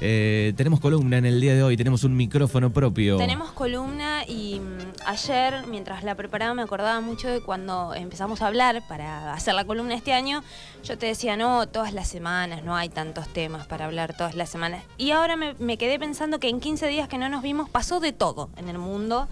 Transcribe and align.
Eh, 0.00 0.52
tenemos 0.56 0.78
columna 0.78 1.18
en 1.18 1.26
el 1.26 1.40
día 1.40 1.54
de 1.54 1.62
hoy, 1.62 1.76
tenemos 1.76 2.04
un 2.04 2.16
micrófono 2.16 2.72
propio. 2.72 3.16
Tenemos 3.16 3.50
columna 3.50 4.24
y 4.26 4.60
mm, 4.60 5.06
ayer, 5.06 5.66
mientras 5.66 6.04
la 6.04 6.14
preparaba, 6.14 6.54
me 6.54 6.62
acordaba 6.62 7.00
mucho 7.00 7.28
de 7.28 7.40
cuando 7.40 7.94
empezamos 7.94 8.40
a 8.40 8.46
hablar 8.46 8.86
para 8.86 9.32
hacer 9.32 9.54
la 9.54 9.64
columna 9.64 9.94
este 9.94 10.12
año. 10.12 10.44
Yo 10.84 10.96
te 10.98 11.06
decía, 11.06 11.36
no, 11.36 11.66
todas 11.68 11.92
las 11.92 12.06
semanas, 12.08 12.62
no 12.62 12.76
hay 12.76 12.88
tantos 12.88 13.28
temas 13.28 13.66
para 13.66 13.86
hablar 13.86 14.16
todas 14.16 14.36
las 14.36 14.48
semanas. 14.48 14.84
Y 14.98 15.10
ahora 15.10 15.36
me, 15.36 15.54
me 15.54 15.76
quedé 15.78 15.98
pensando 15.98 16.38
que 16.38 16.48
en 16.48 16.60
15 16.60 16.86
días 16.86 17.08
que 17.08 17.18
no 17.18 17.28
nos 17.28 17.42
vimos 17.42 17.68
pasó 17.68 17.98
de 17.98 18.12
todo 18.12 18.50
en 18.56 18.68
el 18.68 18.78
mundo. 18.78 19.28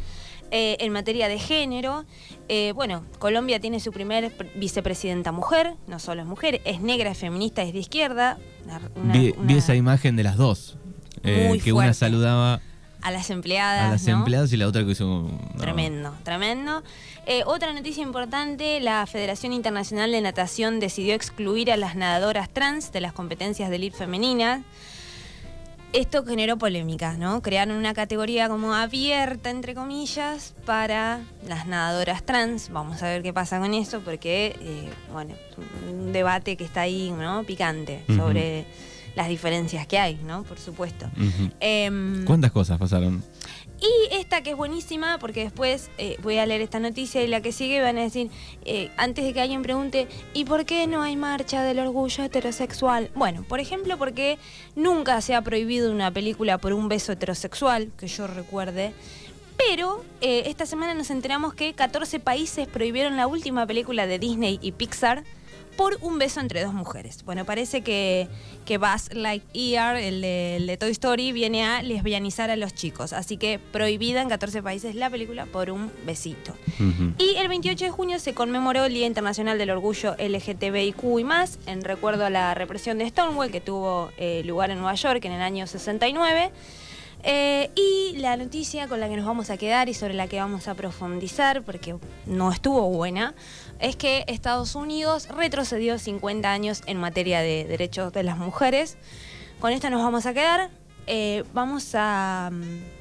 Eh, 0.53 0.77
en 0.81 0.93
materia 0.93 1.27
de 1.29 1.39
género, 1.41 2.05
eh, 2.49 2.73
bueno, 2.75 3.05
Colombia 3.19 3.59
tiene 3.61 3.81
su 3.81 3.91
primer 3.93 4.37
pr- 4.37 4.49
vicepresidenta 4.55 5.33
mujer, 5.33 5.75
no 5.89 5.99
solo 5.99 6.23
es 6.23 6.27
mujer, 6.29 6.61
es 6.65 6.81
negra, 6.81 7.11
es 7.11 7.19
feminista, 7.19 7.63
es 7.63 7.73
de 7.73 7.81
izquierda. 7.81 8.39
una- 8.65 8.81
una- 8.97 9.13
vi, 9.13 9.57
esa 9.57 9.75
imagen 9.75 10.15
de 10.17 10.23
las 10.23 10.37
dos. 10.37 10.77
eh, 11.25 11.47
Muy 11.49 11.59
que 11.61 11.73
una 11.73 11.93
saludaba 11.95 12.61
a 13.03 13.11
las 13.11 13.31
empleadas. 13.31 13.87
a 13.89 13.91
las 13.91 14.07
¿no? 14.07 14.19
empleadas 14.19 14.53
y 14.53 14.57
la 14.57 14.69
otra 14.69 14.85
que 14.85 14.93
hizo. 14.93 15.05
no. 15.05 15.59
Tremendo, 15.59 16.15
tremendo. 16.23 16.83
Eh, 17.27 17.43
otra 17.47 17.73
noticia 17.73 18.03
importante, 18.05 18.79
la 18.81 19.05
Federación 19.07 19.53
Internacional 19.53 20.13
de 20.13 20.21
Natación 20.21 20.79
decidió 20.79 21.15
excluir 21.15 21.73
a 21.73 21.77
las 21.77 21.97
nadadoras 21.97 22.49
trans 22.49 22.93
de 22.93 23.01
las 23.01 23.13
competencias 23.13 23.71
de 23.71 23.77
elite 23.77 23.97
femeninas. 23.97 24.63
Esto 25.93 26.25
generó 26.25 26.59
polémica, 26.59 27.17
¿no? 27.17 27.41
Crearon 27.41 27.77
una 27.77 27.95
categoría 27.95 28.49
como 28.49 28.75
abierta, 28.75 29.51
entre 29.51 29.75
comillas, 29.75 30.55
para 30.65 31.21
las 31.47 31.67
nadadoras 31.67 32.23
trans. 32.25 32.71
Vamos 32.71 33.03
a 33.03 33.07
ver 33.07 33.23
qué 33.23 33.33
pasa 33.33 33.59
con 33.61 33.73
eso, 33.73 34.01
porque, 34.01 34.57
eh, 34.61 34.91
bueno, 35.13 35.35
un 35.89 36.13
debate 36.13 36.57
que 36.57 36.65
está 36.65 36.83
ahí, 36.83 37.11
¿no? 37.11 37.45
Picante, 37.45 38.03
sobre 38.09 38.67
las 39.15 39.29
diferencias 39.29 39.87
que 39.87 39.99
hay, 39.99 40.17
¿no? 40.17 40.43
Por 40.43 40.59
supuesto. 40.59 41.07
Em, 41.61 42.25
¿Cuántas 42.27 42.53
cosas 42.53 42.79
pasaron? 42.79 43.23
Y 43.81 44.15
esta 44.15 44.43
que 44.43 44.51
es 44.51 44.57
buenísima, 44.57 45.19
porque 45.19 45.45
después 45.45 45.91
eh, 45.99 46.17
voy 46.23 46.39
a 46.39 46.47
leer 46.47 46.63
esta 46.63 46.81
noticia 46.81 47.23
y 47.23 47.27
la 47.27 47.43
que 47.43 47.53
sigue 47.53 47.81
van 47.83 47.99
a 47.99 48.03
decir, 48.03 48.31
eh, 48.65 48.91
antes 48.97 49.25
de 49.25 49.35
que 49.35 49.41
alguien 49.41 49.63
pregunte, 49.63 50.09
¿y 50.33 50.45
por 50.45 50.65
qué 50.65 50.87
no 50.87 51.03
hay 51.03 51.17
marcha 51.17 51.63
del 51.63 51.81
orgullo 51.81 52.25
heterosexual? 52.25 53.11
Bueno, 53.15 53.45
por 53.47 53.61
ejemplo, 53.61 53.99
porque 53.99 54.39
nunca 54.75 55.21
se 55.21 55.35
ha 55.35 55.43
prohibido 55.43 55.93
una 55.93 56.11
película 56.11 56.59
por 56.59 56.73
un 56.73 56.89
beso 56.89 57.13
heterosexual, 57.13 57.91
que 57.99 58.07
yo 58.07 58.27
recuerde. 58.27 58.95
Pero 59.59 60.05
eh, 60.21 60.45
esta 60.47 60.67
semana 60.67 60.95
nos 60.95 61.11
enteramos 61.11 61.55
que 61.55 61.75
14 61.75 62.21
países 62.21 62.69
prohibieron 62.69 63.17
la 63.17 63.27
última 63.27 63.67
película 63.67 64.07
de 64.07 64.19
Disney 64.19 64.59
y 64.63 64.73
Pixar 64.73 65.25
por 65.77 65.99
un 66.01 66.19
beso 66.19 66.41
entre 66.41 66.63
dos 66.63 66.75
mujeres. 66.75 67.25
Bueno, 67.25 67.45
parece 67.45 67.83
que, 67.83 68.29
que 68.65 68.79
Buzz 68.79 69.13
Lightyear, 69.13 69.97
el 69.97 70.21
de, 70.21 70.57
el 70.57 70.67
de 70.67 70.77
Toy 70.77 70.91
Story, 70.91 71.33
viene 71.33 71.65
a 71.65 71.83
lesbianizar 71.83 72.51
a 72.51 72.57
los 72.57 72.75
chicos. 72.75 73.13
Así 73.13 73.37
que 73.37 73.59
prohibida 73.59 74.23
en 74.23 74.29
14 74.29 74.63
países 74.63 74.95
la 74.95 75.11
película 75.11 75.47
por 75.47 75.71
un 75.71 75.93
besito. 76.05 76.55
Y 77.19 77.37
el 77.37 77.49
28 77.49 77.85
de 77.85 77.91
junio 77.91 78.19
se 78.19 78.35
conmemoró 78.35 78.85
el 78.85 78.95
Día 78.95 79.07
Internacional 79.07 79.59
del 79.59 79.71
Orgullo 79.71 80.17
LGTBIQ 80.19 81.19
y 81.19 81.25
más, 81.25 81.59
en 81.67 81.83
recuerdo 81.83 82.25
a 82.25 82.31
la 82.31 82.55
represión 82.55 82.99
de 82.99 83.09
Stonewall 83.09 83.51
que 83.51 83.61
tuvo 83.61 84.11
eh, 84.17 84.43
lugar 84.45 84.71
en 84.71 84.79
Nueva 84.79 84.95
York 84.95 85.25
en 85.25 85.33
el 85.33 85.43
año 85.43 85.67
69. 85.67 86.53
Eh, 87.29 87.73
y 87.75 88.17
la 88.19 88.37
noticia 88.37 88.87
con 88.87 89.01
la 89.01 89.09
que 89.09 89.17
nos 89.17 89.27
vamos 89.27 89.51
a 89.51 89.57
quedar 89.57 89.89
y 89.89 89.95
sobre 89.95 90.15
la 90.15 90.29
que 90.29 90.39
vamos 90.39 90.69
a 90.69 90.77
profundizar, 90.77 91.65
porque 91.65 91.97
no 92.25 92.53
estuvo 92.53 92.89
buena, 92.89 93.35
es 93.81 93.97
que 93.97 94.25
Estados 94.29 94.77
Unidos 94.77 95.27
retrocedió 95.31 95.99
50 95.99 96.49
años 96.49 96.85
en 96.87 97.01
materia 97.01 97.41
de 97.41 97.65
derechos 97.65 98.13
de 98.13 98.23
las 98.23 98.39
mujeres. 98.39 98.97
Con 99.59 99.73
esto 99.73 99.91
nos 99.91 100.05
vamos 100.05 100.25
a 100.25 100.35
quedar. 100.35 100.71
Eh, 101.09 101.43
vamos 101.53 101.97
a, 101.97 102.51
mm, 102.53 102.96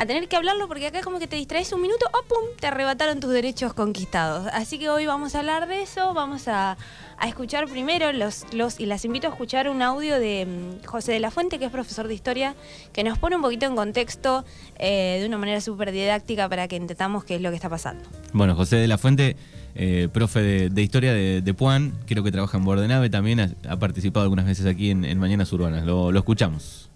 a 0.00 0.06
tener 0.06 0.28
que 0.28 0.36
hablarlo 0.36 0.66
porque 0.66 0.86
acá 0.86 1.02
como 1.02 1.18
que 1.18 1.26
te 1.26 1.36
distraes 1.36 1.70
un 1.74 1.82
minuto, 1.82 2.06
¡oh, 2.14 2.26
pum! 2.26 2.56
Te 2.58 2.66
arrebataron 2.68 3.20
tus 3.20 3.32
derechos 3.32 3.74
conquistados. 3.74 4.48
Así 4.54 4.78
que 4.78 4.88
hoy 4.88 5.04
vamos 5.04 5.34
a 5.34 5.40
hablar 5.40 5.68
de 5.68 5.82
eso, 5.82 6.14
vamos 6.14 6.48
a, 6.48 6.78
escuchar 7.26 7.68
primero 7.68 8.10
los, 8.14 8.46
los, 8.54 8.80
y 8.80 8.86
las 8.86 9.04
invito 9.04 9.26
a 9.26 9.30
escuchar 9.30 9.68
un 9.68 9.82
audio 9.82 10.18
de 10.18 10.46
mm, 10.46 10.86
José 10.86 11.12
de 11.12 11.20
la 11.20 11.30
Fuente, 11.30 11.58
que 11.58 11.66
es 11.66 11.70
profesor 11.70 12.08
de 12.08 12.14
historia, 12.14 12.54
que 12.94 13.04
nos 13.04 13.18
pone 13.18 13.36
un 13.36 13.42
poquito 13.42 13.66
en 13.66 13.76
contexto 13.76 14.46
eh, 14.78 15.18
de 15.20 15.26
una 15.26 15.36
manera 15.36 15.60
súper 15.60 15.92
didáctica 15.92 16.48
para 16.48 16.66
que 16.66 16.76
entendamos 16.76 17.24
qué 17.24 17.34
es 17.34 17.42
lo 17.42 17.50
que 17.50 17.56
está 17.56 17.68
pasando. 17.68 18.02
Bueno, 18.32 18.56
José 18.56 18.76
de 18.76 18.88
la 18.88 18.96
Fuente, 18.96 19.36
eh, 19.74 20.08
profe 20.10 20.40
de, 20.40 20.70
de 20.70 20.82
historia 20.82 21.12
de, 21.12 21.42
de 21.42 21.52
Puan, 21.52 21.92
creo 22.06 22.24
que 22.24 22.32
trabaja 22.32 22.56
en 22.56 22.64
Bordenave, 22.64 23.10
también 23.10 23.54
ha, 23.68 23.78
participado 23.78 24.22
algunas 24.22 24.46
veces 24.46 24.64
aquí 24.64 24.88
en, 24.88 25.18
Mañanas 25.18 25.52
Urbanas. 25.52 25.84
Lo 25.84 26.16
escuchamos. 26.16 26.89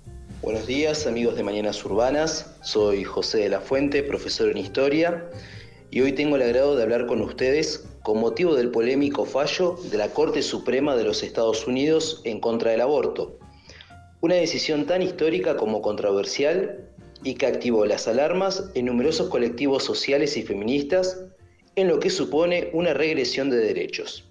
Buenos 0.45 0.67
días 0.67 1.07
amigos 1.07 1.37
de 1.37 1.43
Mañanas 1.43 1.83
Urbanas, 1.87 2.55
soy 2.61 3.03
José 3.03 3.39
de 3.39 3.49
la 3.49 3.63
Fuente, 3.63 4.03
profesor 4.03 4.51
en 4.51 4.59
Historia, 4.59 5.25
y 5.91 6.03
hoy 6.03 6.13
tengo 6.13 6.37
el 6.37 6.43
agrado 6.43 6.77
de 6.77 6.83
hablar 6.83 7.07
con 7.07 7.23
ustedes 7.23 7.89
con 8.03 8.21
motivo 8.21 8.55
del 8.55 8.71
polémico 8.71 9.25
fallo 9.25 9.79
de 9.91 9.97
la 9.97 10.09
Corte 10.09 10.43
Suprema 10.43 10.97
de 10.97 11.05
los 11.05 11.23
Estados 11.23 11.67
Unidos 11.67 12.21
en 12.25 12.41
contra 12.41 12.73
del 12.73 12.83
aborto. 12.83 13.39
Una 14.21 14.35
decisión 14.35 14.85
tan 14.85 15.01
histórica 15.01 15.57
como 15.57 15.81
controversial 15.81 16.91
y 17.23 17.37
que 17.37 17.47
activó 17.47 17.87
las 17.87 18.07
alarmas 18.07 18.71
en 18.75 18.85
numerosos 18.85 19.31
colectivos 19.31 19.83
sociales 19.83 20.37
y 20.37 20.43
feministas 20.43 21.25
en 21.75 21.89
lo 21.89 22.01
que 22.01 22.11
supone 22.11 22.69
una 22.75 22.93
regresión 22.93 23.49
de 23.49 23.57
derechos. 23.57 24.31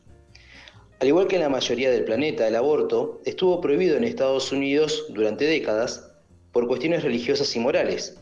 Al 1.04 1.10
igual 1.10 1.28
que 1.28 1.36
en 1.36 1.42
la 1.42 1.50
mayoría 1.50 1.92
del 1.92 2.06
planeta, 2.06 2.48
el 2.48 2.56
aborto 2.56 3.20
estuvo 3.26 3.60
prohibido 3.60 3.98
en 3.98 4.06
Estados 4.06 4.54
Unidos 4.54 5.08
durante 5.10 5.44
décadas 5.44 6.14
por 6.54 6.66
cuestiones 6.66 7.04
religiosas 7.04 7.54
y 7.58 7.60
morales, 7.60 8.16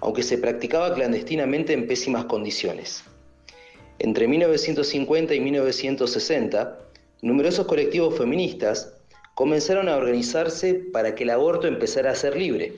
aunque 0.00 0.22
se 0.22 0.38
practicaba 0.38 0.94
clandestinamente 0.94 1.74
en 1.74 1.86
pésimas 1.86 2.24
condiciones. 2.24 3.04
Entre 3.98 4.28
1950 4.28 5.34
y 5.34 5.40
1960, 5.40 6.78
numerosos 7.20 7.66
colectivos 7.66 8.16
feministas 8.16 8.94
comenzaron 9.34 9.90
a 9.90 9.96
organizarse 9.96 10.72
para 10.72 11.14
que 11.14 11.24
el 11.24 11.28
aborto 11.28 11.66
empezara 11.66 12.12
a 12.12 12.14
ser 12.14 12.34
libre, 12.34 12.72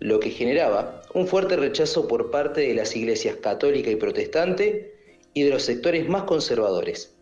lo 0.00 0.20
que 0.20 0.30
generaba 0.30 1.02
un 1.12 1.26
fuerte 1.26 1.56
rechazo 1.56 2.08
por 2.08 2.30
parte 2.30 2.62
de 2.62 2.72
las 2.72 2.96
iglesias 2.96 3.36
católica 3.42 3.90
y 3.90 3.96
protestante 3.96 4.94
y 5.34 5.42
de 5.42 5.50
los 5.50 5.64
sectores 5.64 6.08
más 6.08 6.22
conservadores 6.22 7.13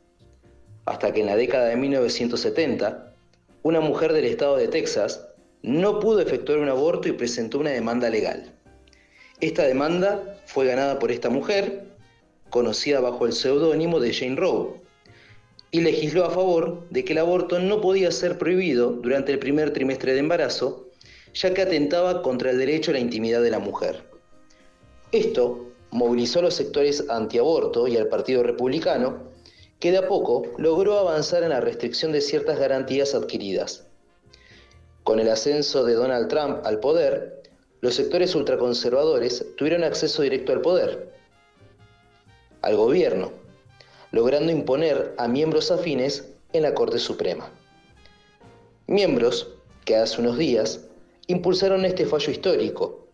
hasta 0.85 1.13
que 1.13 1.21
en 1.21 1.27
la 1.27 1.37
década 1.37 1.67
de 1.67 1.77
1970, 1.77 3.15
una 3.63 3.81
mujer 3.81 4.13
del 4.13 4.25
estado 4.25 4.57
de 4.57 4.69
Texas 4.69 5.29
no 5.63 6.01
pudo 6.01 6.21
efectuar 6.21 6.59
un 6.59 6.69
aborto 6.69 7.09
y 7.09 7.13
presentó 7.13 7.59
una 7.59 7.71
demanda 7.71 8.11
legal. 8.11 8.53
Esta 9.41 9.65
demanda 9.65 10.39
fue 10.47 10.67
ganada 10.67 10.99
por 10.99 11.11
esta 11.11 11.31
mujer, 11.31 11.85
conocida 12.51 13.01
bajo 13.01 13.27
el 13.27 13.33
seudónimo 13.33 14.01
de 14.01 14.13
Jane 14.13 14.37
Roe, 14.37 14.81
y 15.71 15.81
legisló 15.81 16.25
a 16.25 16.31
favor 16.31 16.87
de 16.91 17.05
que 17.05 17.13
el 17.13 17.19
aborto 17.19 17.59
no 17.59 17.81
podía 17.81 18.11
ser 18.11 18.37
prohibido 18.37 18.91
durante 18.91 19.33
el 19.33 19.39
primer 19.39 19.73
trimestre 19.73 20.13
de 20.13 20.19
embarazo, 20.19 20.89
ya 21.33 21.55
que 21.55 21.63
atentaba 21.63 22.23
contra 22.23 22.51
el 22.51 22.59
derecho 22.59 22.91
a 22.91 22.95
la 22.95 23.01
intimidad 23.01 23.43
de 23.43 23.51
la 23.51 23.59
mujer. 23.59 24.03
Esto 25.13 25.67
movilizó 25.91 26.41
a 26.41 26.43
los 26.43 26.55
sectores 26.55 27.09
antiaborto 27.09 27.89
y 27.89 27.97
al 27.97 28.09
Partido 28.09 28.43
Republicano, 28.43 29.32
que 29.83 29.91
de 29.91 29.99
a 29.99 30.07
poco 30.07 30.45
logró 30.59 30.97
avanzar 30.97 31.43
en 31.43 31.49
la 31.49 31.61
restricción 31.61 32.13
de 32.13 32.21
ciertas 32.21 32.57
garantías 32.57 33.17
adquiridas. 33.17 33.85
Con 35.03 35.19
el 35.19 35.29
ascenso 35.29 35.83
de 35.83 35.95
Donald 35.95 36.29
Trump 36.29 36.65
al 36.65 36.79
poder, 36.79 37.43
los 37.81 37.97
sectores 37.97 38.33
ultraconservadores 38.37 39.45
tuvieron 39.57 39.83
acceso 39.83 40.23
directo 40.23 40.53
al 40.53 40.61
poder, 40.61 41.13
al 42.61 42.77
gobierno, 42.77 43.33
logrando 44.13 44.53
imponer 44.53 45.17
a 45.19 45.27
miembros 45.27 45.73
afines 45.73 46.29
en 46.53 46.63
la 46.63 46.75
Corte 46.75 47.01
Suprema. 47.01 47.51
Miembros 48.87 49.49
que 49.85 49.97
hace 49.97 50.21
unos 50.21 50.39
días 50.39 50.87
impulsaron 51.27 51.85
este 51.85 52.07
fallo 52.07 52.31
histórico, 52.31 53.09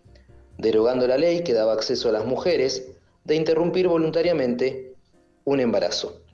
derogando 0.59 1.07
la 1.07 1.17
ley 1.17 1.43
que 1.43 1.55
daba 1.55 1.73
acceso 1.73 2.11
a 2.11 2.13
las 2.13 2.27
mujeres 2.27 2.91
de 3.25 3.37
interrumpir 3.37 3.89
voluntariamente 3.89 4.93
un 5.45 5.61
embarazo. 5.61 6.28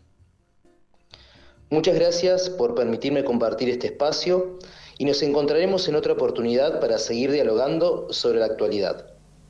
Muchas 1.70 1.94
gracias 1.94 2.50
por 2.50 2.74
permitirme 2.74 3.24
compartir 3.24 3.68
este 3.68 3.88
espacio 3.88 4.58
y 4.98 5.04
nos 5.04 5.22
encontraremos 5.22 5.88
en 5.88 5.96
otra 5.96 6.12
oportunidad 6.12 6.80
para 6.80 6.98
seguir 6.98 7.32
dialogando 7.32 8.06
sobre 8.10 8.38
la 8.38 8.46
actualidad. 8.46 9.06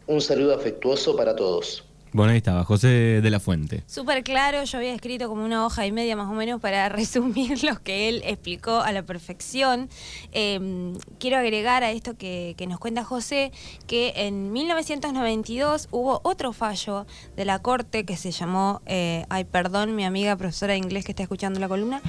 Un 0.06 0.20
saludo 0.20 0.54
afectuoso 0.54 1.16
para 1.16 1.36
todos. 1.36 1.84
Bueno, 2.14 2.30
ahí 2.30 2.36
estaba, 2.36 2.62
José 2.62 3.20
de 3.20 3.28
la 3.28 3.40
Fuente. 3.40 3.82
Súper 3.88 4.22
claro, 4.22 4.62
yo 4.62 4.78
había 4.78 4.94
escrito 4.94 5.28
como 5.28 5.44
una 5.44 5.66
hoja 5.66 5.84
y 5.84 5.90
media 5.90 6.14
más 6.14 6.30
o 6.30 6.32
menos 6.32 6.60
para 6.60 6.88
resumir 6.88 7.64
lo 7.64 7.82
que 7.82 8.08
él 8.08 8.22
explicó 8.24 8.82
a 8.82 8.92
la 8.92 9.02
perfección. 9.02 9.88
Eh, 10.30 10.92
quiero 11.18 11.38
agregar 11.38 11.82
a 11.82 11.90
esto 11.90 12.16
que, 12.16 12.54
que 12.56 12.68
nos 12.68 12.78
cuenta 12.78 13.02
José 13.02 13.50
que 13.88 14.12
en 14.14 14.52
1992 14.52 15.88
hubo 15.90 16.20
otro 16.22 16.52
fallo 16.52 17.04
de 17.34 17.44
la 17.46 17.58
Corte 17.58 18.04
que 18.04 18.16
se 18.16 18.30
llamó, 18.30 18.80
eh, 18.86 19.26
ay 19.28 19.42
perdón, 19.42 19.96
mi 19.96 20.04
amiga 20.04 20.36
profesora 20.36 20.74
de 20.74 20.78
inglés 20.78 21.04
que 21.04 21.10
está 21.10 21.24
escuchando 21.24 21.58
la 21.58 21.66
columna, 21.66 22.00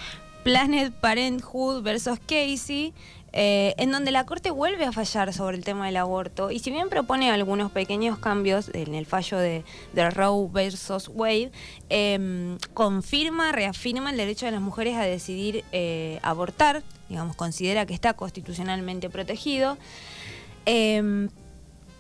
Planet 0.44 0.94
Parenthood 0.94 1.82
versus 1.82 2.20
Casey. 2.20 2.94
Eh, 3.38 3.76
en 3.78 3.92
donde 3.92 4.12
la 4.12 4.26
Corte 4.26 4.50
vuelve 4.50 4.86
a 4.86 4.94
fallar 4.94 5.34
sobre 5.34 5.58
el 5.58 5.66
tema 5.66 5.88
del 5.88 5.98
aborto 5.98 6.52
y 6.52 6.60
si 6.60 6.72
bien 6.72 6.88
propone 6.88 7.30
algunos 7.32 7.70
pequeños 7.70 8.18
cambios 8.18 8.72
en 8.74 8.96
el 8.96 9.06
fallo 9.06 9.38
de, 9.38 9.66
Roe 9.94 10.48
versus 10.50 11.10
Wade, 11.14 11.52
em, 11.90 12.58
confirma, 12.74 13.52
reafirma 13.52 14.12
el 14.12 14.16
derecho 14.16 14.46
de 14.46 14.54
las 14.54 14.62
mujeres 14.62 14.96
a 14.96 15.02
decidir 15.02 15.66
eh, 15.74 16.18
abortar, 16.24 16.82
digamos, 17.10 17.36
considera 17.36 17.86
que 17.86 17.94
está 17.94 18.14
constitucionalmente 18.14 19.10
protegido. 19.10 19.78
Em, 20.66 21.28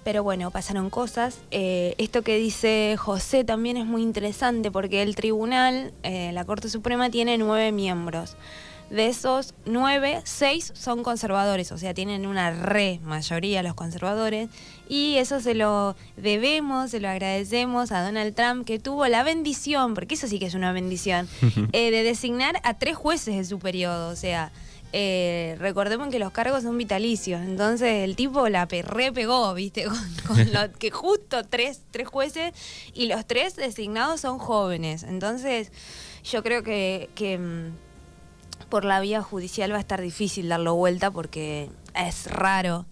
pero 0.06 0.24
bueno, 0.24 0.52
pasaron 0.52 0.90
cosas. 0.90 1.40
Eh, 1.52 1.96
esto 1.98 2.22
que 2.22 2.38
dice 2.38 2.96
José 2.98 3.44
también 3.44 3.76
es 3.76 3.86
muy 3.86 4.04
interesante 4.04 4.72
porque 4.72 5.02
el 5.02 5.16
tribunal, 5.16 5.92
la 6.02 6.46
Corte 6.46 6.70
Suprema, 6.70 7.10
tiene 7.10 7.38
nueve 7.38 7.74
miembros. 7.74 8.38
De 8.90 9.08
esos 9.08 9.56
nueve, 9.66 10.22
seis 10.26 10.72
son 10.76 11.02
conservadores, 11.02 11.72
o 11.72 11.78
sea, 11.78 11.96
tienen 11.96 12.28
una 12.28 12.52
re 12.52 13.00
mayoría 13.04 13.64
los 13.64 13.74
conservadores. 13.74 14.50
Y 14.88 15.16
eso 15.18 15.40
se 15.40 15.56
lo 15.56 15.96
debemos, 16.18 16.92
se 16.92 17.00
lo 17.00 17.10
agradecemos 17.10 17.92
a 17.92 18.04
Donald 18.04 18.36
Trump, 18.36 18.66
que 18.66 18.78
tuvo 18.78 19.08
la 19.08 19.24
bendición, 19.24 19.96
porque 19.96 20.14
eso 20.14 20.28
sí 20.28 20.38
que 20.38 20.46
es 20.46 20.54
una 20.54 20.72
bendición, 20.72 21.28
eh, 21.74 21.90
de 21.90 22.04
designar 22.04 22.62
a 22.64 22.76
tres 22.76 22.96
jueces 22.96 23.34
en 23.34 23.46
su 23.46 23.58
periodo. 23.58 24.10
O 24.10 24.16
sea, 24.16 24.52
eh, 24.98 25.58
recordemos 25.60 26.08
que 26.08 26.20
los 26.20 26.32
cargos 26.32 26.64
son 26.64 26.78
vitalicios, 26.78 27.42
entonces 27.42 28.06
el 28.06 28.16
tipo 28.16 28.48
la 28.48 28.66
re 28.66 29.12
pegó, 29.12 29.54
¿viste? 29.54 29.86
Con, 30.28 30.54
lo, 30.54 30.72
que 30.80 30.90
justo 30.92 31.44
tres, 31.44 31.82
tres 31.92 32.08
jueces 32.08 32.54
y 32.94 33.08
los 33.08 33.26
tres 33.26 33.56
designados 33.56 34.22
son 34.22 34.38
jóvenes. 34.38 35.04
Entonces, 35.04 35.72
yo 36.24 36.44
creo 36.44 36.64
que, 36.64 37.10
que 37.14 37.38
mm, 37.38 37.72
por 38.70 38.86
la 38.86 39.00
vía 39.00 39.22
judicial 39.22 39.72
va 39.72 39.78
a 39.78 39.80
estar 39.80 40.02
difícil 40.02 40.50
darlo 40.50 40.76
vuelta 40.76 41.12
porque 41.12 41.70
es 41.94 42.28
raro 42.28 42.86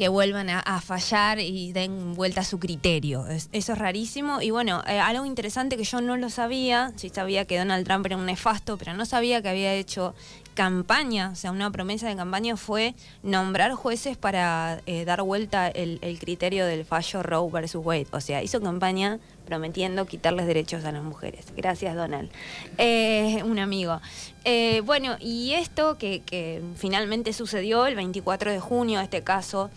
que 0.00 0.08
vuelvan 0.08 0.48
a, 0.48 0.80
fallar 0.80 1.40
y 1.40 1.72
den 1.72 2.14
vuelta 2.14 2.40
a 2.40 2.44
su 2.44 2.58
criterio. 2.58 3.26
eso 3.26 3.50
es 3.52 3.78
rarísimo. 3.78 4.40
Y 4.40 4.50
bueno, 4.50 4.82
eh, 4.86 4.98
algo 4.98 5.26
interesante 5.26 5.76
que 5.76 5.84
yo 5.84 6.00
no 6.00 6.16
lo 6.16 6.30
sabía, 6.30 6.94
sí 6.96 7.10
sabía 7.10 7.44
que 7.44 7.58
Donald 7.58 7.86
Trump 7.86 8.06
era 8.06 8.16
un 8.16 8.24
nefasto, 8.24 8.78
pero 8.78 8.94
no 8.94 9.04
sabía 9.04 9.42
que 9.42 9.50
había 9.50 9.74
hecho 9.74 10.14
campaña, 10.54 11.30
o 11.32 11.34
sea, 11.36 11.50
una 11.52 11.70
promesa 11.70 12.08
de 12.08 12.16
campaña 12.16 12.56
fue 12.56 12.94
nombrar 13.22 13.72
jueces 13.72 14.16
para 14.16 14.80
eh, 14.86 15.04
dar 15.04 15.22
vuelta 15.22 15.68
el, 15.68 15.98
criterio 16.18 16.66
del 16.66 16.84
fallo 16.84 17.22
Roe 17.22 17.50
versus 17.50 17.84
Wade. 17.84 18.06
O 18.12 18.20
sea, 18.20 18.42
hizo 18.42 18.60
campaña 18.60 19.18
prometiendo 19.46 20.06
quitarles 20.06 20.46
derechos 20.46 20.84
a 20.84 20.92
las 20.92 21.02
mujeres. 21.02 21.46
Gracias, 21.56 21.96
Donald. 21.96 22.30
Eh, 22.78 23.42
un 23.44 23.58
amigo. 23.58 24.00
Eh, 24.44 24.82
bueno, 24.84 25.16
y 25.20 25.52
esto 25.54 25.98
que, 25.98 26.62
finalmente 26.76 27.32
sucedió 27.32 27.86
el 27.86 27.96
24 27.96 28.52
de 28.52 28.60
junio, 28.60 29.00
este 29.00 29.22
caso, 29.22 29.70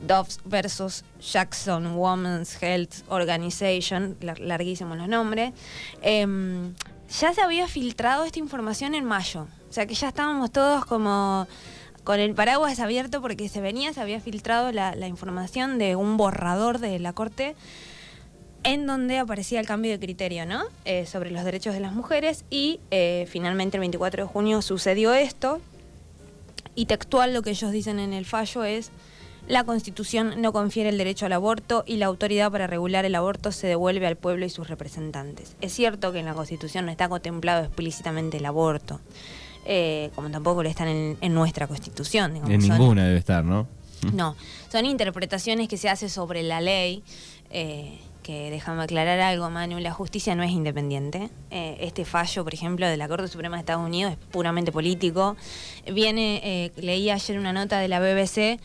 Dobbs 0.00 0.40
versus 0.44 1.04
Jackson 1.20 1.96
Women's 1.96 2.60
Health 2.60 3.04
Organization, 3.08 4.16
larguísimos 4.20 4.98
los 4.98 5.08
nombres, 5.08 5.52
em, 6.02 6.74
ya 7.08 7.32
se 7.32 7.40
había 7.40 7.68
filtrado 7.68 8.24
esta 8.24 8.40
información 8.40 8.94
en 8.94 9.04
mayo. 9.04 9.46
O 9.76 9.78
sea 9.78 9.86
que 9.86 9.94
ya 9.94 10.08
estábamos 10.08 10.50
todos 10.52 10.86
como 10.86 11.46
con 12.02 12.18
el 12.18 12.34
paraguas 12.34 12.80
abierto 12.80 13.20
porque 13.20 13.50
se 13.50 13.60
venía, 13.60 13.92
se 13.92 14.00
había 14.00 14.20
filtrado 14.20 14.72
la, 14.72 15.06
información 15.06 15.76
de 15.76 15.96
un 15.96 16.16
borrador 16.16 16.78
de 16.78 16.98
la 16.98 17.12
Corte 17.12 17.54
en 18.62 18.86
donde 18.86 19.18
aparecía 19.18 19.60
el 19.60 19.66
cambio 19.66 19.92
de 19.92 20.00
criterio, 20.00 20.46
¿no? 20.46 20.62
Eh, 20.86 21.04
sobre 21.04 21.30
los 21.30 21.44
derechos 21.44 21.74
de 21.74 21.80
las 21.80 21.92
mujeres 21.92 22.46
y 22.48 22.80
eh, 22.90 23.26
finalmente 23.28 23.76
el 23.76 23.80
24 23.80 24.22
de 24.22 24.28
junio 24.30 24.62
sucedió 24.62 25.12
esto 25.12 25.60
y 26.74 26.86
textual 26.86 27.34
lo 27.34 27.42
que 27.42 27.50
ellos 27.50 27.70
dicen 27.70 27.98
en 27.98 28.14
el 28.14 28.24
fallo 28.24 28.64
es 28.64 28.90
la 29.46 29.64
Constitución 29.64 30.40
no 30.40 30.54
confiere 30.54 30.88
el 30.88 30.96
derecho 30.96 31.26
al 31.26 31.34
aborto 31.34 31.84
y 31.86 31.98
la 31.98 32.06
autoridad 32.06 32.50
para 32.50 32.66
regular 32.66 33.04
el 33.04 33.14
aborto 33.14 33.52
se 33.52 33.66
devuelve 33.66 34.06
al 34.06 34.16
pueblo 34.16 34.46
y 34.46 34.48
sus 34.48 34.68
representantes. 34.68 35.54
Es 35.60 35.74
cierto 35.74 36.12
que 36.12 36.20
en 36.20 36.24
la 36.24 36.32
Constitución 36.34 36.86
no 36.86 36.90
está 36.90 37.10
contemplado 37.10 37.62
explícitamente 37.62 38.38
el 38.38 38.46
aborto, 38.46 39.00
eh, 39.66 40.10
como 40.14 40.30
tampoco 40.30 40.62
lo 40.62 40.68
están 40.68 41.16
en, 41.20 41.34
nuestra 41.34 41.66
Constitución. 41.66 42.36
en 42.36 42.58
ninguna 42.58 43.06
debe 43.06 43.18
estar, 43.18 43.44
¿no? 43.44 43.66
No, 44.12 44.36
son 44.70 44.86
interpretaciones 44.86 45.68
que 45.68 45.76
se 45.76 45.88
hacen 45.88 46.10
sobre 46.10 46.42
la 46.42 46.60
ley. 46.60 47.02
Eh, 47.50 47.98
que 48.22 48.50
déjame 48.50 48.82
aclarar 48.82 49.20
algo, 49.20 49.48
Manu, 49.50 49.78
la 49.78 49.92
justicia 49.92 50.34
no 50.34 50.42
es 50.42 50.50
independiente. 50.50 51.30
Eh, 51.52 51.76
este 51.80 52.04
fallo, 52.04 52.42
por 52.42 52.54
ejemplo, 52.54 52.86
de 52.86 52.96
la 52.96 53.06
Corte 53.06 53.28
Suprema 53.28 53.56
de 53.56 53.60
Estados 53.60 53.86
Unidos 53.86 54.12
es 54.12 54.18
puramente 54.18 54.72
político. 54.72 55.36
Viene, 55.92 56.72
leí 56.76 57.08
ayer 57.08 57.38
una 57.38 57.52
nota 57.52 57.78
de 57.78 57.86
la 57.86 58.00
BBC 58.00 58.58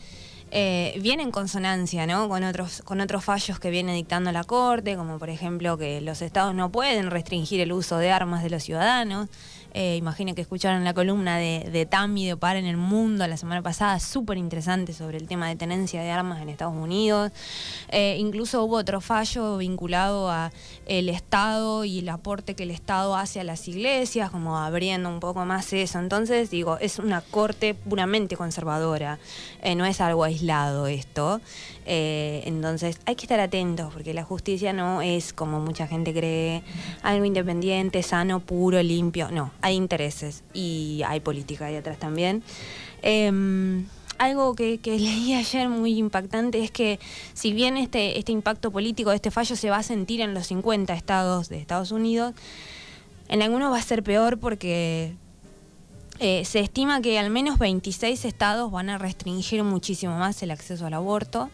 eh, 0.54 0.98
viene 1.00 1.22
en 1.22 1.30
consonancia 1.30 2.06
¿no? 2.06 2.28
con, 2.28 2.44
otros, 2.44 2.82
con 2.84 3.00
otros 3.00 3.24
fallos 3.24 3.58
que 3.58 3.70
viene 3.70 3.94
dictando 3.94 4.30
la 4.32 4.44
Corte, 4.44 4.96
como 4.96 5.18
por 5.18 5.30
ejemplo 5.30 5.78
que 5.78 6.02
los 6.02 6.20
estados 6.20 6.54
no 6.54 6.70
pueden 6.70 7.10
restringir 7.10 7.62
el 7.62 7.72
uso 7.72 7.96
de 7.96 8.10
armas 8.10 8.42
de 8.42 8.50
los 8.50 8.62
ciudadanos. 8.62 9.30
Eh, 9.74 9.96
imagino 9.96 10.34
que 10.34 10.42
escucharon 10.42 10.84
la 10.84 10.92
columna 10.92 11.38
de, 11.38 11.68
de 11.72 11.86
Tami 11.86 12.26
de 12.26 12.36
Par 12.36 12.56
en 12.56 12.66
el 12.66 12.76
Mundo 12.76 13.26
la 13.26 13.36
semana 13.36 13.62
pasada, 13.62 13.98
súper 14.00 14.36
interesante 14.36 14.92
sobre 14.92 15.16
el 15.16 15.26
tema 15.26 15.48
de 15.48 15.56
tenencia 15.56 16.02
de 16.02 16.10
armas 16.10 16.42
en 16.42 16.48
Estados 16.48 16.74
Unidos. 16.74 17.32
Eh, 17.88 18.16
incluso 18.18 18.62
hubo 18.64 18.76
otro 18.76 19.00
fallo 19.00 19.56
vinculado 19.56 20.30
a 20.30 20.52
el 20.86 21.08
Estado 21.08 21.84
y 21.84 22.00
el 22.00 22.08
aporte 22.08 22.54
que 22.54 22.64
el 22.64 22.70
Estado 22.70 23.16
hace 23.16 23.40
a 23.40 23.44
las 23.44 23.66
iglesias, 23.68 24.30
como 24.30 24.58
abriendo 24.58 25.08
un 25.08 25.20
poco 25.20 25.44
más 25.46 25.72
eso. 25.72 25.98
Entonces, 25.98 26.50
digo, 26.50 26.78
es 26.78 26.98
una 26.98 27.22
corte 27.22 27.74
puramente 27.74 28.36
conservadora, 28.36 29.18
eh, 29.62 29.74
no 29.74 29.86
es 29.86 30.00
algo 30.00 30.24
aislado 30.24 30.86
esto. 30.86 31.40
Eh, 31.84 32.42
entonces 32.46 33.00
hay 33.06 33.16
que 33.16 33.22
estar 33.22 33.40
atentos 33.40 33.92
porque 33.92 34.14
la 34.14 34.22
justicia 34.22 34.72
no 34.72 35.02
es 35.02 35.32
como 35.32 35.60
mucha 35.60 35.86
gente 35.86 36.12
cree, 36.12 36.62
algo 37.02 37.24
independiente, 37.24 38.02
sano, 38.02 38.40
puro, 38.40 38.82
limpio. 38.82 39.30
No, 39.30 39.50
hay 39.60 39.76
intereses 39.76 40.44
y 40.52 41.02
hay 41.06 41.20
política 41.20 41.66
ahí 41.66 41.76
atrás 41.76 41.98
también. 41.98 42.42
Em, 43.02 43.86
algo 44.18 44.54
que, 44.54 44.78
leí 44.84 45.34
ayer 45.34 45.68
muy 45.68 45.98
impactante 45.98 46.62
es 46.62 46.70
que 46.70 47.00
si 47.34 47.52
bien 47.52 47.76
este, 47.76 48.18
este 48.18 48.32
impacto 48.32 48.70
político 48.70 49.10
de 49.10 49.16
este 49.16 49.30
fallo 49.30 49.56
se 49.56 49.70
va 49.70 49.78
a 49.78 49.82
sentir 49.82 50.20
en 50.20 50.34
los 50.34 50.46
50 50.48 50.94
estados 50.94 51.48
de 51.48 51.58
Estados 51.58 51.90
Unidos, 51.90 52.34
en 53.28 53.42
algunos 53.42 53.72
va 53.72 53.78
a 53.78 53.82
ser 53.82 54.02
peor 54.02 54.38
porque 54.38 55.14
eh, 56.22 56.44
se 56.44 56.60
estima 56.60 57.02
que 57.02 57.18
al 57.18 57.30
menos 57.30 57.58
26 57.58 58.24
estados 58.24 58.70
van 58.70 58.90
a 58.90 58.96
restringir 58.96 59.64
muchísimo 59.64 60.16
más 60.16 60.40
el 60.44 60.52
acceso 60.52 60.86
al 60.86 60.94
aborto. 60.94 61.50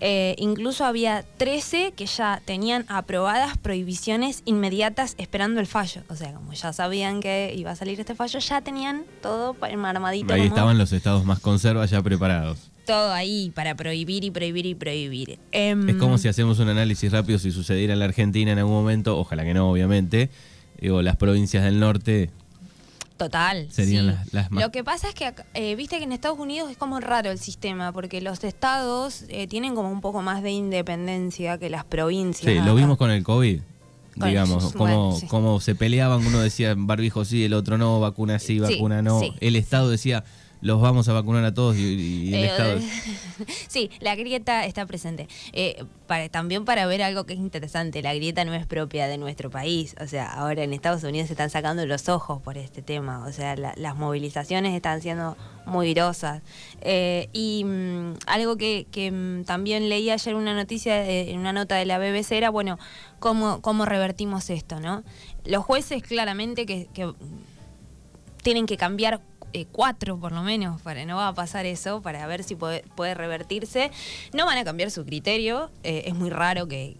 Eh, 0.00 0.34
incluso 0.38 0.86
había 0.86 1.24
13 1.36 1.92
que 1.94 2.06
ya 2.06 2.40
tenían 2.42 2.86
aprobadas 2.88 3.58
prohibiciones 3.58 4.42
inmediatas 4.46 5.14
esperando 5.18 5.60
el 5.60 5.66
fallo. 5.66 6.02
O 6.08 6.16
sea, 6.16 6.32
como 6.32 6.54
ya 6.54 6.72
sabían 6.72 7.20
que 7.20 7.52
iba 7.54 7.72
a 7.72 7.76
salir 7.76 8.00
este 8.00 8.14
fallo, 8.14 8.38
ya 8.38 8.62
tenían 8.62 9.04
todo 9.20 9.54
armadito. 9.60 10.32
Ahí 10.32 10.46
estaban 10.46 10.78
los 10.78 10.92
estados 10.92 11.26
más 11.26 11.40
conservas 11.40 11.90
ya 11.90 12.00
preparados. 12.00 12.70
Todo 12.86 13.12
ahí 13.12 13.52
para 13.54 13.74
prohibir 13.74 14.24
y 14.24 14.30
prohibir 14.30 14.64
y 14.64 14.74
prohibir. 14.74 15.38
Em, 15.52 15.86
es 15.86 15.96
como 15.96 16.16
si 16.16 16.28
hacemos 16.28 16.58
un 16.60 16.70
análisis 16.70 17.12
rápido 17.12 17.38
si 17.38 17.50
sucediera 17.50 17.92
en 17.92 17.98
la 17.98 18.06
Argentina 18.06 18.52
en 18.52 18.58
algún 18.58 18.72
momento, 18.72 19.18
ojalá 19.18 19.44
que 19.44 19.52
no, 19.52 19.70
obviamente. 19.70 20.30
Digo, 20.80 21.02
las 21.02 21.16
provincias 21.16 21.64
del 21.64 21.78
norte 21.80 22.30
Total. 23.18 23.66
Serían 23.70 24.06
las, 24.30 24.50
Lo 24.50 24.70
que 24.70 24.84
pasa 24.84 25.08
es 25.08 25.14
que, 25.14 25.34
eh, 25.54 25.74
viste 25.74 25.98
que 25.98 26.04
en 26.04 26.12
Estados 26.12 26.38
Unidos 26.38 26.70
es 26.70 26.76
como 26.76 27.00
raro 27.00 27.32
el 27.32 27.38
sistema, 27.38 27.92
porque 27.92 28.20
los 28.20 28.44
estados 28.44 29.24
eh, 29.28 29.48
tienen 29.48 29.74
como 29.74 29.90
un 29.90 30.00
poco 30.00 30.22
más 30.22 30.40
de 30.42 30.52
independencia 30.52 31.58
que 31.58 31.68
las 31.68 31.84
provincias. 31.84 32.52
Sí, 32.52 32.60
lo 32.64 32.76
vimos 32.76 32.96
con 32.96 33.10
el 33.10 33.24
COVID. 33.24 33.60
digamos, 34.14 34.72
como, 34.72 35.60
se 35.60 35.74
peleaban, 35.74 36.24
uno 36.24 36.38
decía 36.38 36.74
barbijo 36.76 37.24
sí, 37.24 37.44
el 37.44 37.54
otro 37.54 37.76
no, 37.76 37.98
vacuna 37.98 38.38
sí, 38.38 38.60
vacuna 38.60 39.02
no. 39.02 39.20
El 39.40 39.56
Estado 39.56 39.90
decía 39.90 40.22
los 40.60 40.80
vamos 40.80 41.08
a 41.08 41.12
vacunar 41.12 41.44
a 41.44 41.54
todos 41.54 41.76
y, 41.76 42.34
el 42.34 42.44
eh, 42.44 42.46
Estado. 42.46 42.80
sí, 43.68 43.90
la 44.00 44.16
grieta 44.16 44.64
está 44.64 44.86
presente. 44.86 45.28
Eh, 45.52 45.84
para, 46.06 46.28
también 46.28 46.64
para 46.64 46.86
ver 46.86 47.02
algo 47.02 47.24
que 47.24 47.34
es 47.34 47.38
interesante, 47.38 48.02
la 48.02 48.14
grieta 48.14 48.44
no 48.44 48.54
es 48.54 48.66
propia 48.66 49.06
de 49.06 49.18
nuestro 49.18 49.50
país. 49.50 49.94
O 50.00 50.06
sea, 50.06 50.32
ahora 50.32 50.64
en 50.64 50.72
Estados 50.72 51.04
Unidos 51.04 51.28
se 51.28 51.34
están 51.34 51.50
sacando 51.50 51.86
los 51.86 52.08
ojos 52.08 52.42
por 52.42 52.58
este 52.58 52.82
tema. 52.82 53.24
O 53.26 53.32
sea, 53.32 53.56
las 53.56 53.96
movilizaciones 53.96 54.74
están 54.74 55.00
siendo 55.00 55.36
muy 55.64 55.94
grosas. 55.94 56.42
Eh, 56.80 57.28
y 57.32 57.64
mm, 57.64 58.14
algo 58.26 58.56
que, 58.56 58.86
mm, 59.12 59.44
también 59.44 59.88
leí 59.88 60.10
ayer 60.10 60.34
una 60.34 60.54
noticia, 60.54 61.08
en 61.08 61.38
una 61.38 61.52
nota 61.52 61.76
de 61.76 61.86
la 61.86 61.98
BBC, 61.98 62.32
era, 62.32 62.50
bueno, 62.50 62.78
cómo, 63.20 63.60
cómo 63.60 63.84
revertimos 63.84 64.50
esto, 64.50 64.80
¿no? 64.80 65.04
Los 65.44 65.64
jueces 65.64 66.02
claramente 66.02 66.66
que, 66.66 66.88
que 66.92 67.12
tienen 68.42 68.66
que 68.66 68.76
cambiar 68.76 69.20
eh, 69.52 69.66
cuatro 69.70 70.18
por 70.18 70.32
lo 70.32 70.42
menos, 70.42 70.82
para 70.82 71.04
no 71.06 71.16
va 71.16 71.28
a 71.28 71.34
pasar 71.34 71.64
eso, 71.66 72.02
para 72.02 72.26
ver 72.26 72.44
si 72.44 72.54
puede, 72.54 72.82
revertirse. 73.14 73.90
No 74.32 74.46
van 74.46 74.58
a 74.58 74.64
cambiar 74.64 74.90
su 74.90 75.04
criterio, 75.04 75.70
eh, 75.82 76.04
es 76.06 76.14
muy 76.14 76.30
raro 76.30 76.68
que, 76.68 76.96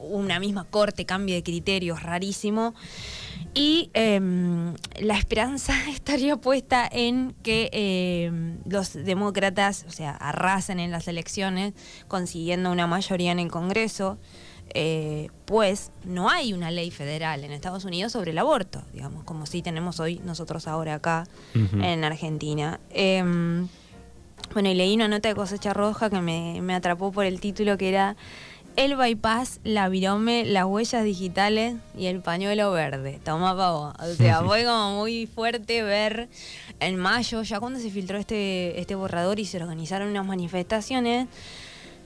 una 0.00 0.40
misma 0.40 0.64
corte 0.64 1.04
cambie 1.04 1.34
de 1.34 1.42
criterio, 1.42 1.94
es 1.94 2.02
rarísimo. 2.02 2.74
Y 3.52 3.90
em, 3.92 4.74
la 5.00 5.18
esperanza 5.18 5.74
estaría 5.90 6.36
puesta 6.36 6.88
en 6.90 7.34
que 7.42 7.68
em, 7.72 8.58
los 8.64 8.94
demócratas, 8.94 9.84
o 9.86 9.90
sea, 9.90 10.12
arrasen 10.12 10.80
en 10.80 10.90
las 10.90 11.08
elecciones, 11.08 11.74
consiguiendo 12.08 12.72
una 12.72 12.86
mayoría 12.86 13.32
en 13.32 13.40
el 13.40 13.50
Congreso, 13.50 14.18
eh, 14.74 15.28
pues 15.44 15.90
no 16.04 16.30
hay 16.30 16.52
una 16.52 16.70
ley 16.70 16.90
federal 16.90 17.44
en 17.44 17.52
Estados 17.52 17.84
Unidos 17.84 18.12
sobre 18.12 18.30
el 18.30 18.38
aborto, 18.38 18.82
digamos, 18.92 19.24
como 19.24 19.46
sí 19.46 19.62
tenemos 19.62 20.00
hoy 20.00 20.20
nosotros 20.24 20.68
ahora 20.68 20.94
acá 20.94 21.26
en 21.54 22.04
Argentina. 22.04 22.80
Em, 22.90 23.68
bueno, 24.52 24.68
y 24.68 24.74
leí 24.74 24.94
una 24.94 25.08
nota 25.08 25.28
de 25.28 25.34
cosecha 25.34 25.72
roja 25.72 26.10
que 26.10 26.20
me, 26.20 26.60
me 26.62 26.74
atrapó 26.74 27.12
por 27.12 27.24
el 27.24 27.40
título 27.40 27.76
que 27.76 27.88
era 27.88 28.16
el 28.76 28.96
bypass, 28.96 29.60
la 29.64 29.88
virome, 29.88 30.44
las 30.44 30.64
huellas 30.64 31.04
digitales 31.04 31.74
y 31.96 32.06
el 32.06 32.20
pañuelo 32.20 32.70
verde. 32.72 33.20
Toma 33.22 33.56
pavo. 33.56 33.92
O 33.98 34.14
sea, 34.14 34.42
fue 34.44 34.64
como 34.64 35.00
muy 35.00 35.26
fuerte 35.26 35.82
ver 35.82 36.28
en 36.78 36.96
mayo, 36.96 37.42
ya 37.42 37.60
cuando 37.60 37.78
se 37.78 37.90
filtró 37.90 38.18
este, 38.18 38.80
este 38.80 38.94
borrador 38.94 39.38
y 39.38 39.44
se 39.44 39.58
organizaron 39.58 40.08
unas 40.08 40.26
manifestaciones, 40.26 41.28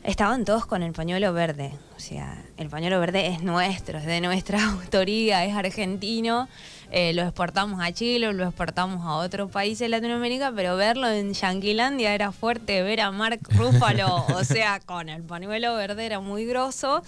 estaban 0.04 0.44
todos 0.44 0.66
con 0.66 0.82
el 0.82 0.92
pañuelo 0.92 1.32
verde. 1.32 1.72
O 1.96 2.00
sea, 2.00 2.44
el 2.56 2.68
pañuelo 2.68 3.00
verde 3.00 3.26
es 3.28 3.42
nuestro, 3.42 3.98
es 3.98 4.06
de 4.06 4.20
nuestra 4.20 4.62
autoría, 4.70 5.44
es 5.44 5.54
argentino. 5.54 6.48
Eh, 6.96 7.12
lo 7.12 7.22
exportamos 7.22 7.80
a 7.82 7.90
Chile, 7.90 8.32
lo 8.32 8.44
exportamos 8.44 9.04
a 9.04 9.14
otros 9.16 9.50
países 9.50 9.80
de 9.80 9.88
Latinoamérica, 9.88 10.52
pero 10.54 10.76
verlo 10.76 11.08
en 11.08 11.34
Yanquilandia 11.34 12.14
era 12.14 12.30
fuerte, 12.30 12.84
ver 12.84 13.00
a 13.00 13.10
Mark 13.10 13.40
Ruffalo, 13.56 14.24
o 14.32 14.44
sea, 14.44 14.78
con 14.78 15.08
el 15.08 15.24
pañuelo 15.24 15.74
verde 15.74 16.06
era 16.06 16.20
muy 16.20 16.46
grosso. 16.46 17.02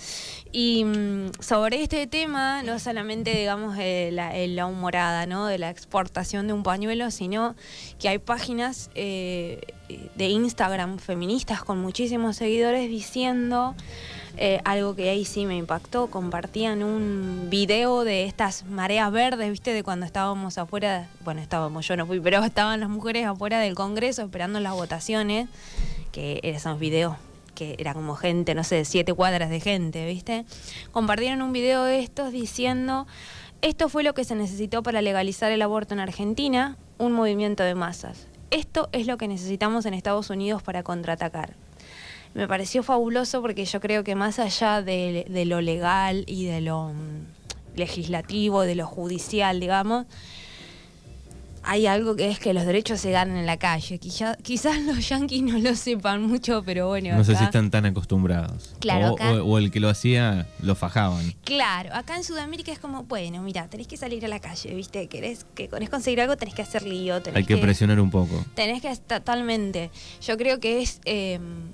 Y 0.51 0.83
mm, 0.83 1.31
sobre 1.39 1.85
este 1.85 2.09
tema, 2.09 2.65
no 2.65 2.81
solamente, 2.81 3.33
digamos, 3.33 3.77
eh, 3.79 4.11
la, 4.13 4.67
humorada, 4.67 5.25
¿no? 5.27 5.47
De 5.47 5.57
la 5.57 5.71
exportación 5.71 6.49
de 6.49 6.53
un 6.53 6.65
pañuelo, 6.65 7.13
sino 7.13 7.55
que 8.01 8.09
hay 8.09 8.19
páginas 8.19 8.91
eh, 8.97 9.61
de 10.17 10.27
Instagram 10.27 10.99
feministas 10.99 11.63
con 11.63 11.81
muchísimos 11.81 12.35
seguidores 12.35 12.91
diciendo 12.91 13.77
eh, 14.39 14.61
algo 14.65 14.95
que 14.95 15.09
ahí 15.09 15.25
sí 15.25 15.47
me 15.47 15.57
impactó, 15.57 16.09
compartían 16.09 16.83
un 16.83 17.47
video 17.49 18.05
de 18.05 18.25
estas 18.25 18.67
mareas 18.67 19.11
verdes, 19.11 19.51
viste, 19.51 19.73
de 19.73 19.83
cuando 19.83 20.05
estábamos 20.05 20.59
afuera, 20.59 21.09
bueno, 21.25 21.41
estábamos, 21.41 21.89
yo 21.89 21.97
no 21.97 22.07
fui, 22.07 22.21
pero 22.21 22.45
estaban 22.45 22.81
las 22.81 22.91
mujeres 22.91 23.27
afuera 23.27 23.61
del 23.61 23.75
Congreso 23.75 24.23
esperando 24.23 24.61
las 24.61 24.75
votaciones, 24.75 25.49
que 26.13 26.41
eran 26.43 26.79
videos 26.79 27.17
que 27.55 27.75
era 27.79 27.95
como 27.95 28.15
gente, 28.17 28.55
no 28.55 28.63
sé, 28.65 28.85
siete 28.85 29.15
cuadras 29.15 29.49
de 29.49 29.61
gente, 29.61 30.07
¿viste? 30.07 30.45
Compartieron 30.93 31.41
un 31.41 31.55
video 31.55 31.85
de 31.85 32.01
estos 32.01 32.31
diciendo, 32.31 33.07
esto 33.63 33.89
fue 33.89 34.03
lo 34.03 34.13
que 34.13 34.25
se 34.25 34.35
necesitó 34.35 34.83
para 34.83 35.01
legalizar 35.01 35.51
el 35.51 35.63
aborto 35.63 35.95
en 35.95 36.01
Argentina, 36.01 36.77
un 36.99 37.13
movimiento 37.13 37.63
de 37.63 37.75
masas. 37.75 38.27
Esto 38.51 38.91
es 38.93 39.07
lo 39.07 39.17
que 39.17 39.27
necesitamos 39.27 39.87
en 39.87 39.95
Estados 39.95 40.29
Unidos 40.29 40.63
para 40.63 40.83
contraatacar 40.83 41.55
me 42.37 42.47
pareció 42.47 42.83
fabuloso 42.83 43.41
porque 43.41 43.65
yo 43.65 43.81
creo 43.81 44.05
que 44.05 44.15
más 44.15 44.39
allá 44.39 44.83
de, 44.83 45.25
lo 45.47 45.63
legal 45.63 46.23
y 46.27 46.45
de 46.45 46.61
lo 46.61 46.91
mm, 46.91 47.77
legislativo, 47.77 48.61
de 48.61 48.75
lo 48.75 48.87
judicial, 48.87 49.59
digamos, 49.59 50.05
hay 51.63 51.87
algo 51.87 52.15
que 52.15 52.29
es 52.29 52.39
que 52.39 52.53
los 52.53 52.67
derechos 52.67 53.01
se 53.01 53.11
ganan 53.11 53.39
en 53.39 53.47
la 53.47 53.57
calle. 53.57 53.99
quizás 53.99 54.81
los 54.83 55.09
yanquis 55.09 55.43
no 55.43 55.59
lo 55.59 55.75
sepan 55.75 56.25
mucho, 56.27 56.63
pero 56.63 56.89
bueno. 56.89 57.17
No 57.17 57.25
sé 57.25 57.37
si 57.37 57.43
están 57.43 57.71
tan 57.71 57.87
acostumbrados. 57.87 58.75
Claro. 58.81 59.15
O, 59.43 59.57
el 59.57 59.71
que 59.71 59.81
lo 59.81 59.89
hacía, 59.89 60.47
lo 60.61 60.75
fajaban. 60.75 61.35
Claro, 61.43 61.89
acá 61.95 62.17
en 62.17 62.23
Sudamérica 62.23 62.71
es 62.71 62.79
como, 62.79 63.05
bueno, 63.05 63.43
mira, 63.43 63.67
tenés 63.69 63.87
que 63.87 63.97
salir 63.97 64.25
a 64.27 64.29
la 64.29 64.41
calle, 64.41 64.75
¿viste? 64.75 65.09
Querés 65.09 65.47
que 65.55 65.69
querés 65.69 65.89
conseguir 65.89 66.21
algo, 66.21 66.37
tenés 66.37 66.55
que 66.55 66.63
hacer 66.63 66.83
lío. 66.83 67.21
Hay 67.33 67.45
que, 67.45 67.57
presionar 67.57 67.99
un 67.99 68.11
poco. 68.11 68.45
Tenés 68.55 68.83
que, 68.83 68.95
totalmente. 68.95 69.91
Yo 70.21 70.37
creo 70.37 70.61
que 70.61 70.83
es. 70.83 71.01
Em, 71.07 71.73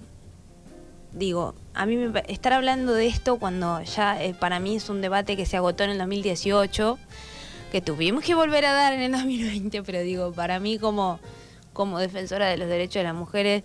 digo, 1.15 1.55
a 1.75 1.87
mí 1.87 1.97
me, 1.97 2.23
estar 2.29 2.53
hablando 2.53 2.95
de 2.95 3.07
esto 3.07 3.39
cuando 3.39 3.83
ya 3.83 4.23
eh, 4.23 4.35
para 4.35 4.61
mí 4.61 4.77
es 4.77 4.89
un 4.89 5.01
debate 5.01 5.37
que 5.37 5.47
se 5.47 5.57
agotó 5.57 5.85
en 5.85 5.91
el 5.91 5.99
2018, 5.99 6.99
que 7.71 7.81
tuvimos 7.81 8.25
que 8.25 8.35
volver 8.35 8.65
a 8.67 8.73
dar 8.73 8.93
en 8.93 9.01
el 9.01 9.13
2020, 9.13 9.83
pero 9.83 10.01
digo, 10.01 10.33
para 10.33 10.61
mí 10.61 10.79
como, 10.79 11.21
como 11.73 11.99
defensora 11.99 12.49
de 12.49 12.57
los 12.57 12.69
derechos 12.69 12.95
de 12.95 13.05
las 13.05 13.15
mujeres, 13.15 13.63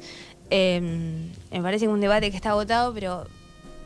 em, 0.49 1.31
me 1.51 1.61
parece 1.61 1.87
un 1.87 1.99
debate 1.99 2.31
que 2.31 2.37
está 2.37 2.51
agotado, 2.51 2.93
pero 2.93 3.27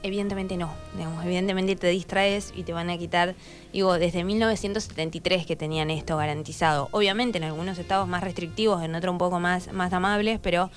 evidentemente 0.03 0.57
no, 0.57 0.73
digamos, 0.95 1.23
evidentemente 1.25 1.75
te 1.75 1.87
distraes 1.87 2.53
y 2.55 2.63
te 2.63 2.73
van 2.73 2.89
a 2.89 2.97
quitar, 2.97 3.35
digo, 3.71 3.97
desde 3.99 4.23
1973 4.23 5.45
que 5.45 5.55
tenían 5.55 5.91
esto 5.91 6.17
garantizado, 6.17 6.89
obviamente 6.91 7.37
en 7.37 7.43
algunos 7.43 7.77
estados 7.77 8.07
más 8.07 8.23
restrictivos, 8.23 8.83
en 8.83 8.95
otros 8.95 9.11
un 9.11 9.19
poco 9.19 9.39
más, 9.39 9.71
más 9.73 9.93
amables, 9.93 10.39
pero 10.41 10.71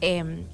em, 0.00 0.44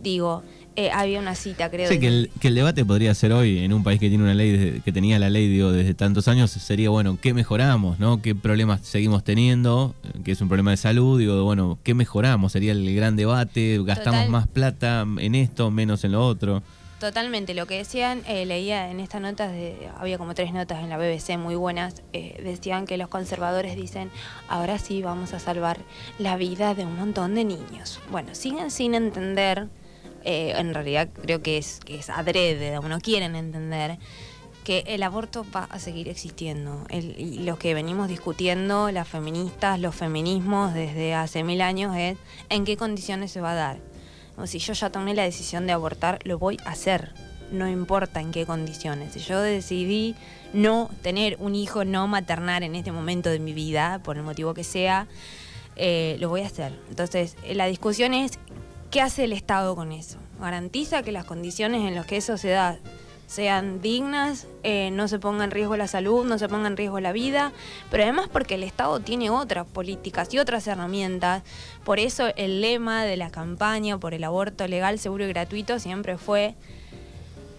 digo, 0.00 0.42
eh, 0.76 0.90
había 0.92 1.20
una 1.20 1.34
cita, 1.34 1.70
creo. 1.70 1.88
Sí, 1.88 1.98
que 1.98 2.08
el, 2.08 2.30
que 2.38 2.48
el, 2.48 2.54
debate 2.54 2.84
podría 2.84 3.14
ser 3.14 3.32
hoy, 3.32 3.60
en 3.60 3.72
un 3.72 3.82
país 3.82 3.98
que 3.98 4.10
tiene 4.10 4.24
una 4.24 4.34
ley, 4.34 4.82
que 4.84 4.92
tenía 4.92 5.18
la 5.18 5.30
ley, 5.30 5.48
digo, 5.48 5.72
desde 5.72 5.94
tantos 5.94 6.28
años, 6.28 6.50
sería, 6.50 6.90
bueno, 6.90 7.18
¿qué 7.20 7.32
mejoramos, 7.32 7.98
no? 7.98 8.20
¿Qué 8.20 8.34
problemas 8.34 8.82
seguimos 8.82 9.24
teniendo? 9.24 9.94
Que 10.22 10.32
es 10.32 10.40
un 10.42 10.48
problema 10.48 10.72
de 10.72 10.76
salud, 10.76 11.18
digo, 11.18 11.42
bueno, 11.44 11.78
¿qué 11.82 11.94
mejoramos? 11.94 12.52
Sería 12.52 12.72
el 12.72 12.94
gran 12.94 13.16
debate, 13.16 13.80
¿gastamos 13.82 14.28
más 14.28 14.46
plata 14.48 15.06
en 15.18 15.34
esto, 15.34 15.70
menos 15.70 16.04
en 16.04 16.12
lo 16.12 16.26
otro? 16.26 16.62
Totalmente, 16.98 17.54
lo 17.54 17.66
que 17.66 17.78
decían, 17.78 18.22
eh, 18.26 18.44
leía 18.46 18.90
en 18.90 19.00
estas 19.00 19.20
notas, 19.20 19.52
había 19.98 20.18
como 20.18 20.34
tres 20.34 20.52
notas 20.52 20.82
en 20.82 20.90
la 20.90 20.98
BBC 20.98 21.38
muy 21.38 21.54
buenas, 21.54 22.02
eh, 22.12 22.40
decían 22.42 22.86
que 22.86 22.96
los 22.98 23.08
conservadores 23.08 23.76
dicen, 23.76 24.10
ahora 24.48 24.78
sí 24.78 25.02
vamos 25.02 25.32
a 25.32 25.38
salvar 25.38 25.78
la 26.18 26.36
vida 26.36 26.74
de 26.74 26.84
un 26.84 26.96
montón 26.96 27.34
de 27.34 27.44
niños. 27.44 28.00
Bueno, 28.10 28.34
siguen 28.34 28.70
sin 28.70 28.94
entender 28.94 29.68
eh, 30.28 30.54
en 30.56 30.74
realidad 30.74 31.08
creo 31.22 31.40
que 31.40 31.56
es, 31.56 31.78
que 31.84 31.94
es 31.94 32.10
adrede, 32.10 32.76
no 32.80 33.00
quieren 33.00 33.36
entender 33.36 33.98
que 34.64 34.82
el 34.88 35.04
aborto 35.04 35.46
va 35.54 35.62
a 35.70 35.78
seguir 35.78 36.08
existiendo. 36.08 36.84
y 36.90 37.38
lo 37.44 37.56
que 37.56 37.74
venimos 37.74 38.08
discutiendo, 38.08 38.90
las 38.90 39.06
feministas, 39.06 39.78
los 39.78 39.94
feminismos 39.94 40.74
desde 40.74 41.14
hace 41.14 41.44
mil 41.44 41.60
años 41.60 41.94
es 41.96 42.18
en 42.48 42.64
qué 42.64 42.76
condiciones 42.76 43.30
se 43.30 43.40
va 43.40 43.52
a 43.52 43.54
dar. 43.54 43.78
O 44.36 44.48
si 44.48 44.58
yo 44.58 44.72
ya 44.72 44.90
tomé 44.90 45.14
la 45.14 45.22
decisión 45.22 45.68
de 45.68 45.72
abortar, 45.72 46.18
lo 46.24 46.40
voy 46.40 46.58
a 46.64 46.70
hacer. 46.70 47.14
No 47.52 47.68
importa 47.68 48.20
en 48.20 48.32
qué 48.32 48.44
condiciones. 48.44 49.12
Si 49.12 49.20
yo 49.20 49.40
decidí 49.40 50.16
no 50.52 50.90
tener 51.02 51.36
un 51.38 51.54
hijo, 51.54 51.84
no 51.84 52.08
maternar 52.08 52.64
en 52.64 52.74
este 52.74 52.90
momento 52.90 53.30
de 53.30 53.38
mi 53.38 53.52
vida, 53.52 54.00
por 54.02 54.16
el 54.16 54.24
motivo 54.24 54.54
que 54.54 54.64
sea, 54.64 55.06
eh, 55.76 56.16
lo 56.18 56.28
voy 56.28 56.40
a 56.40 56.46
hacer. 56.46 56.72
Entonces, 56.88 57.36
la 57.54 57.66
discusión 57.66 58.14
es 58.14 58.40
¿Qué 58.90 59.00
hace 59.00 59.24
el 59.24 59.32
Estado 59.32 59.74
con 59.74 59.92
eso? 59.92 60.18
Garantiza 60.40 61.02
que 61.02 61.12
las 61.12 61.24
condiciones 61.24 61.86
en 61.86 61.94
las 61.94 62.06
que 62.06 62.16
eso 62.16 62.36
se 62.36 62.48
da 62.48 62.78
sean 63.26 63.82
dignas, 63.82 64.46
eh, 64.62 64.90
no 64.92 65.08
se 65.08 65.18
ponga 65.18 65.44
en 65.44 65.50
riesgo 65.50 65.76
la 65.76 65.88
salud, 65.88 66.24
no 66.24 66.38
se 66.38 66.48
ponga 66.48 66.68
en 66.68 66.76
riesgo 66.76 67.00
la 67.00 67.10
vida, 67.10 67.52
pero 67.90 68.04
además 68.04 68.28
porque 68.32 68.54
el 68.54 68.62
Estado 68.62 69.00
tiene 69.00 69.30
otras 69.30 69.66
políticas 69.66 70.32
y 70.32 70.38
otras 70.38 70.66
herramientas. 70.68 71.42
Por 71.84 71.98
eso 71.98 72.28
el 72.36 72.60
lema 72.60 73.04
de 73.04 73.16
la 73.16 73.30
campaña 73.30 73.98
por 73.98 74.14
el 74.14 74.22
aborto 74.22 74.68
legal, 74.68 75.00
seguro 75.00 75.24
y 75.24 75.28
gratuito 75.28 75.80
siempre 75.80 76.18
fue 76.18 76.54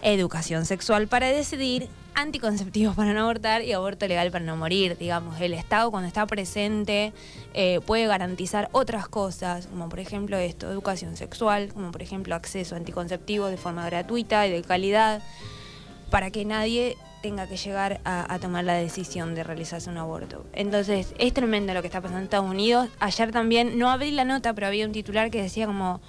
educación 0.02 0.64
sexual 0.64 1.08
para 1.08 1.28
decidir, 1.28 1.88
anticonceptivos 2.18 2.96
para 2.96 3.12
no 3.12 3.20
abortar 3.20 3.62
y 3.62 3.72
aborto 3.72 4.08
legal 4.08 4.32
para 4.32 4.44
no 4.44 4.56
morir. 4.56 4.96
Digamos, 4.98 5.40
el 5.40 5.54
Estado 5.54 5.90
cuando 5.90 6.08
está 6.08 6.26
presente 6.26 7.12
eh, 7.54 7.80
puede 7.86 8.06
garantizar 8.06 8.68
otras 8.72 9.08
cosas, 9.08 9.68
como 9.68 9.88
por 9.88 10.00
ejemplo 10.00 10.36
esto, 10.36 10.70
educación 10.70 11.16
sexual, 11.16 11.72
como 11.72 11.92
por 11.92 12.02
ejemplo 12.02 12.34
acceso 12.34 12.74
a 12.74 12.78
anticonceptivos 12.78 13.50
de 13.50 13.56
forma 13.56 13.86
gratuita 13.86 14.46
y 14.48 14.50
de 14.50 14.62
calidad, 14.62 15.22
para 16.10 16.30
que 16.30 16.44
nadie 16.44 16.96
tenga 17.22 17.46
que 17.46 17.56
llegar 17.56 18.00
a, 18.04 18.32
a, 18.32 18.38
tomar 18.38 18.64
la 18.64 18.74
decisión 18.74 19.34
de 19.34 19.44
realizarse 19.44 19.88
un 19.88 19.98
aborto. 19.98 20.44
Entonces, 20.52 21.14
es 21.18 21.32
tremendo 21.32 21.74
lo 21.74 21.82
que 21.82 21.88
está 21.88 22.00
pasando 22.00 22.18
en 22.18 22.24
Estados 22.24 22.48
Unidos. 22.48 22.88
Ayer 23.00 23.32
también, 23.32 23.78
no 23.78 23.90
abrí 23.90 24.10
la 24.12 24.24
nota, 24.24 24.54
pero 24.54 24.68
había 24.68 24.86
un 24.86 24.92
titular 24.92 25.30
que 25.30 25.42
decía 25.42 25.66
como 25.66 26.00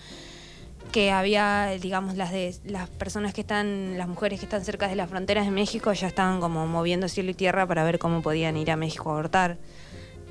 que 0.91 1.11
había, 1.11 1.67
digamos, 1.79 2.15
las 2.15 2.31
de 2.31 2.55
las 2.65 2.89
personas 2.89 3.33
que 3.33 3.41
están, 3.41 3.97
las 3.97 4.07
mujeres 4.07 4.39
que 4.39 4.45
están 4.45 4.65
cerca 4.65 4.87
de 4.87 4.95
las 4.95 5.09
fronteras 5.09 5.45
de 5.45 5.51
México 5.51 5.93
ya 5.93 6.07
estaban 6.07 6.39
como 6.39 6.67
moviendo 6.67 7.07
cielo 7.07 7.31
y 7.31 7.33
tierra 7.33 7.67
para 7.67 7.83
ver 7.83 7.99
cómo 7.99 8.21
podían 8.21 8.57
ir 8.57 8.71
a 8.71 8.75
México 8.75 9.09
a 9.09 9.13
abortar. 9.13 9.57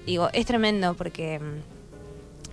Digo, 0.07 0.29
es 0.33 0.47
tremendo 0.47 0.95
porque 0.95 1.39
mm, 1.39 1.79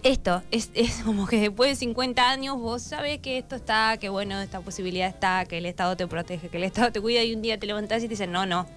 esto 0.03 0.43
es, 0.51 0.69
es 0.74 1.01
como 1.03 1.25
que 1.25 1.39
después 1.39 1.71
de 1.71 1.75
50 1.75 2.29
años 2.29 2.57
vos 2.57 2.81
sabés 2.81 3.19
que 3.19 3.38
esto 3.38 3.55
está, 3.55 3.97
que 3.97 4.09
bueno, 4.09 4.39
esta 4.39 4.62
posibilidad 4.62 5.07
está, 5.07 5.45
que 5.45 5.57
el 5.57 5.65
Estado 5.65 5.97
te 5.97 6.05
protege, 6.05 6.50
que 6.50 6.57
el 6.57 6.63
Estado 6.63 6.91
te 6.91 7.01
cuida 7.01 7.24
y 7.24 7.33
un 7.33 7.41
día 7.41 7.59
te 7.59 7.65
levantás 7.65 8.03
y 8.03 8.07
te 8.07 8.09
dicen, 8.09 8.31
no, 8.31 8.45
no, 8.45 8.67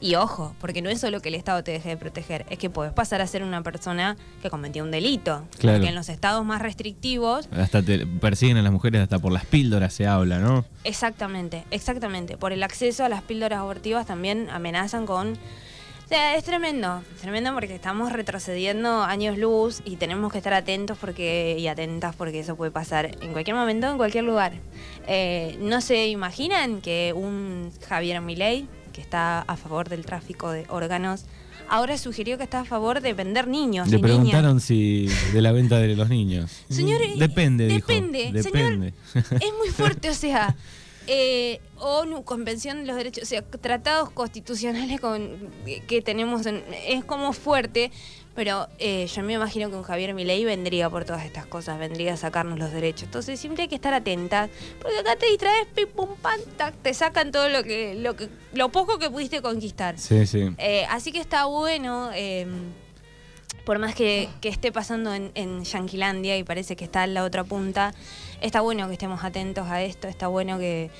y 0.00 0.16
ojo, 0.16 0.54
porque 0.60 0.82
no 0.82 0.90
es 0.90 1.00
solo 1.00 1.20
que 1.20 1.28
el 1.28 1.34
Estado 1.34 1.64
te 1.64 1.72
deje 1.72 1.90
de 1.90 1.96
proteger, 1.96 2.44
es 2.50 2.58
que 2.58 2.70
puedes 2.70 2.92
pasar 2.92 3.20
a 3.20 3.26
ser 3.26 3.42
una 3.42 3.62
persona 3.62 4.16
que 4.42 4.50
cometió 4.50 4.84
un 4.84 4.90
delito. 4.90 5.44
Porque 5.60 5.88
en 5.88 5.94
los 5.94 6.08
estados 6.08 6.44
más 6.44 6.60
restrictivos. 6.60 7.48
Hasta 7.52 7.82
te 7.82 8.06
persiguen 8.06 8.56
a 8.56 8.62
las 8.62 8.72
mujeres, 8.72 9.00
hasta 9.00 9.18
por 9.18 9.32
las 9.32 9.46
píldoras 9.46 9.94
se 9.94 10.06
habla, 10.06 10.38
¿no? 10.38 10.64
Exactamente, 10.84 11.64
exactamente. 11.70 12.36
Por 12.36 12.52
el 12.52 12.62
acceso 12.62 13.04
a 13.04 13.08
las 13.08 13.22
píldoras 13.22 13.60
abortivas 13.60 14.06
también 14.06 14.48
amenazan 14.50 15.06
con 15.06 15.32
O 16.04 16.08
sea, 16.08 16.36
es 16.36 16.44
tremendo, 16.44 17.02
es 17.14 17.22
tremendo 17.22 17.54
porque 17.54 17.74
estamos 17.74 18.12
retrocediendo 18.12 19.02
años 19.02 19.38
luz 19.38 19.80
y 19.86 19.96
tenemos 19.96 20.30
que 20.30 20.38
estar 20.38 20.52
atentos 20.52 20.98
porque 21.00 21.56
y 21.58 21.66
atentas 21.66 22.14
porque 22.14 22.40
eso 22.40 22.56
puede 22.56 22.70
pasar 22.70 23.16
en 23.22 23.32
cualquier 23.32 23.56
momento, 23.56 23.90
en 23.90 23.96
cualquier 23.96 24.24
lugar. 24.24 24.52
Eh, 25.06 25.56
no 25.60 25.80
se 25.80 26.08
imaginan 26.08 26.82
que 26.82 27.14
un 27.16 27.72
Javier 27.88 28.20
Milei, 28.20 28.68
que 28.94 29.02
está 29.02 29.40
a 29.42 29.56
favor 29.56 29.90
del 29.90 30.06
tráfico 30.06 30.50
de 30.50 30.64
órganos, 30.70 31.26
ahora 31.68 31.98
sugirió 31.98 32.38
que 32.38 32.44
está 32.44 32.60
a 32.60 32.64
favor 32.64 33.00
de 33.02 33.12
vender 33.12 33.48
niños. 33.48 33.88
Le 33.88 33.98
y 33.98 34.00
preguntaron 34.00 34.60
si 34.60 35.08
de 35.34 35.42
la 35.42 35.52
venta 35.52 35.76
de 35.78 35.94
los 35.96 36.08
niños. 36.08 36.50
Señor, 36.70 37.00
depende, 37.18 37.66
dijo. 37.66 37.86
depende, 37.86 38.30
Depende. 38.32 38.94
Señor, 39.12 39.42
es 39.42 39.52
muy 39.58 39.68
fuerte, 39.76 40.08
o 40.10 40.14
sea, 40.14 40.54
eh, 41.06 41.60
ONU, 41.76 42.24
Convención 42.24 42.78
de 42.78 42.86
los 42.86 42.96
Derechos, 42.96 43.24
o 43.24 43.26
sea, 43.26 43.42
tratados 43.42 44.08
constitucionales 44.10 45.00
con, 45.00 45.28
que 45.86 46.00
tenemos, 46.00 46.46
en- 46.46 46.64
es 46.86 47.04
como 47.04 47.32
fuerte, 47.34 47.90
pero 48.34 48.68
eh, 48.78 49.06
yo 49.06 49.22
me 49.22 49.34
imagino 49.34 49.70
que 49.70 49.76
un 49.76 49.82
Javier 49.82 50.14
Milei 50.14 50.44
vendría 50.44 50.90
por 50.90 51.04
todas 51.04 51.24
estas 51.24 51.46
cosas, 51.46 51.78
vendría 51.78 52.14
a 52.14 52.16
sacarnos 52.16 52.58
los 52.58 52.72
derechos. 52.72 53.04
Entonces 53.04 53.38
siempre 53.38 53.62
hay 53.62 53.68
que 53.68 53.76
estar 53.76 53.94
atentas, 53.94 54.50
porque 54.80 54.98
acá 54.98 55.16
te 55.16 55.26
distraes, 55.26 55.66
pim, 55.74 55.88
pum, 55.88 56.08
pam, 56.20 56.40
tac, 56.56 56.74
te 56.82 56.92
sacan 56.94 57.30
todo 57.32 57.48
lo 57.48 57.62
que, 57.62 57.94
lo 57.94 58.16
que, 58.16 58.28
lo 58.52 58.70
poco 58.70 58.98
que 58.98 59.10
pudiste 59.10 59.40
conquistar. 59.42 59.98
Sí, 59.98 60.26
sí. 60.26 60.54
Eh, 60.58 60.84
así 60.90 61.12
que 61.12 61.20
está 61.20 61.44
bueno, 61.46 62.10
eh, 62.14 62.46
por 63.64 63.78
más 63.78 63.94
que, 63.94 64.28
que 64.40 64.48
esté 64.48 64.72
pasando 64.72 65.14
en, 65.14 65.30
en 65.34 65.64
Yanquilandia 65.64 66.36
y 66.36 66.44
parece 66.44 66.76
que 66.76 66.84
está 66.84 67.04
en 67.04 67.14
la 67.14 67.24
otra 67.24 67.44
punta, 67.44 67.94
está 68.40 68.60
bueno 68.60 68.86
que 68.88 68.92
estemos 68.94 69.24
atentos 69.24 69.68
a 69.68 69.82
esto, 69.82 70.06
está 70.06 70.28
bueno 70.28 70.58
que, 70.58 70.90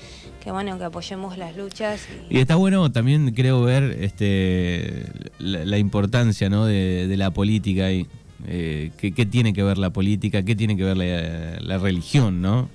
que, 0.43 0.51
bueno, 0.51 0.77
que 0.77 0.85
apoyemos 0.85 1.37
las 1.37 1.55
luchas. 1.55 2.07
Y 2.29 2.39
está 2.39 2.55
bueno 2.55 2.91
también, 2.91 3.33
creo, 3.33 3.61
ver 3.61 3.97
este, 4.01 5.05
la, 5.37 5.65
la 5.65 5.77
importancia 5.77 6.49
¿no? 6.49 6.65
de, 6.65 7.07
de 7.07 7.17
la 7.17 7.31
política 7.31 7.91
y 7.91 8.07
eh, 8.47 8.91
qué, 8.97 9.13
qué 9.13 9.25
tiene 9.25 9.53
que 9.53 9.63
ver 9.63 9.77
la 9.77 9.91
política, 9.91 10.43
qué 10.43 10.55
tiene 10.55 10.75
que 10.75 10.83
ver 10.83 10.97
la, 10.97 11.59
la 11.59 11.77
religión, 11.77 12.41
¿no? 12.41 12.69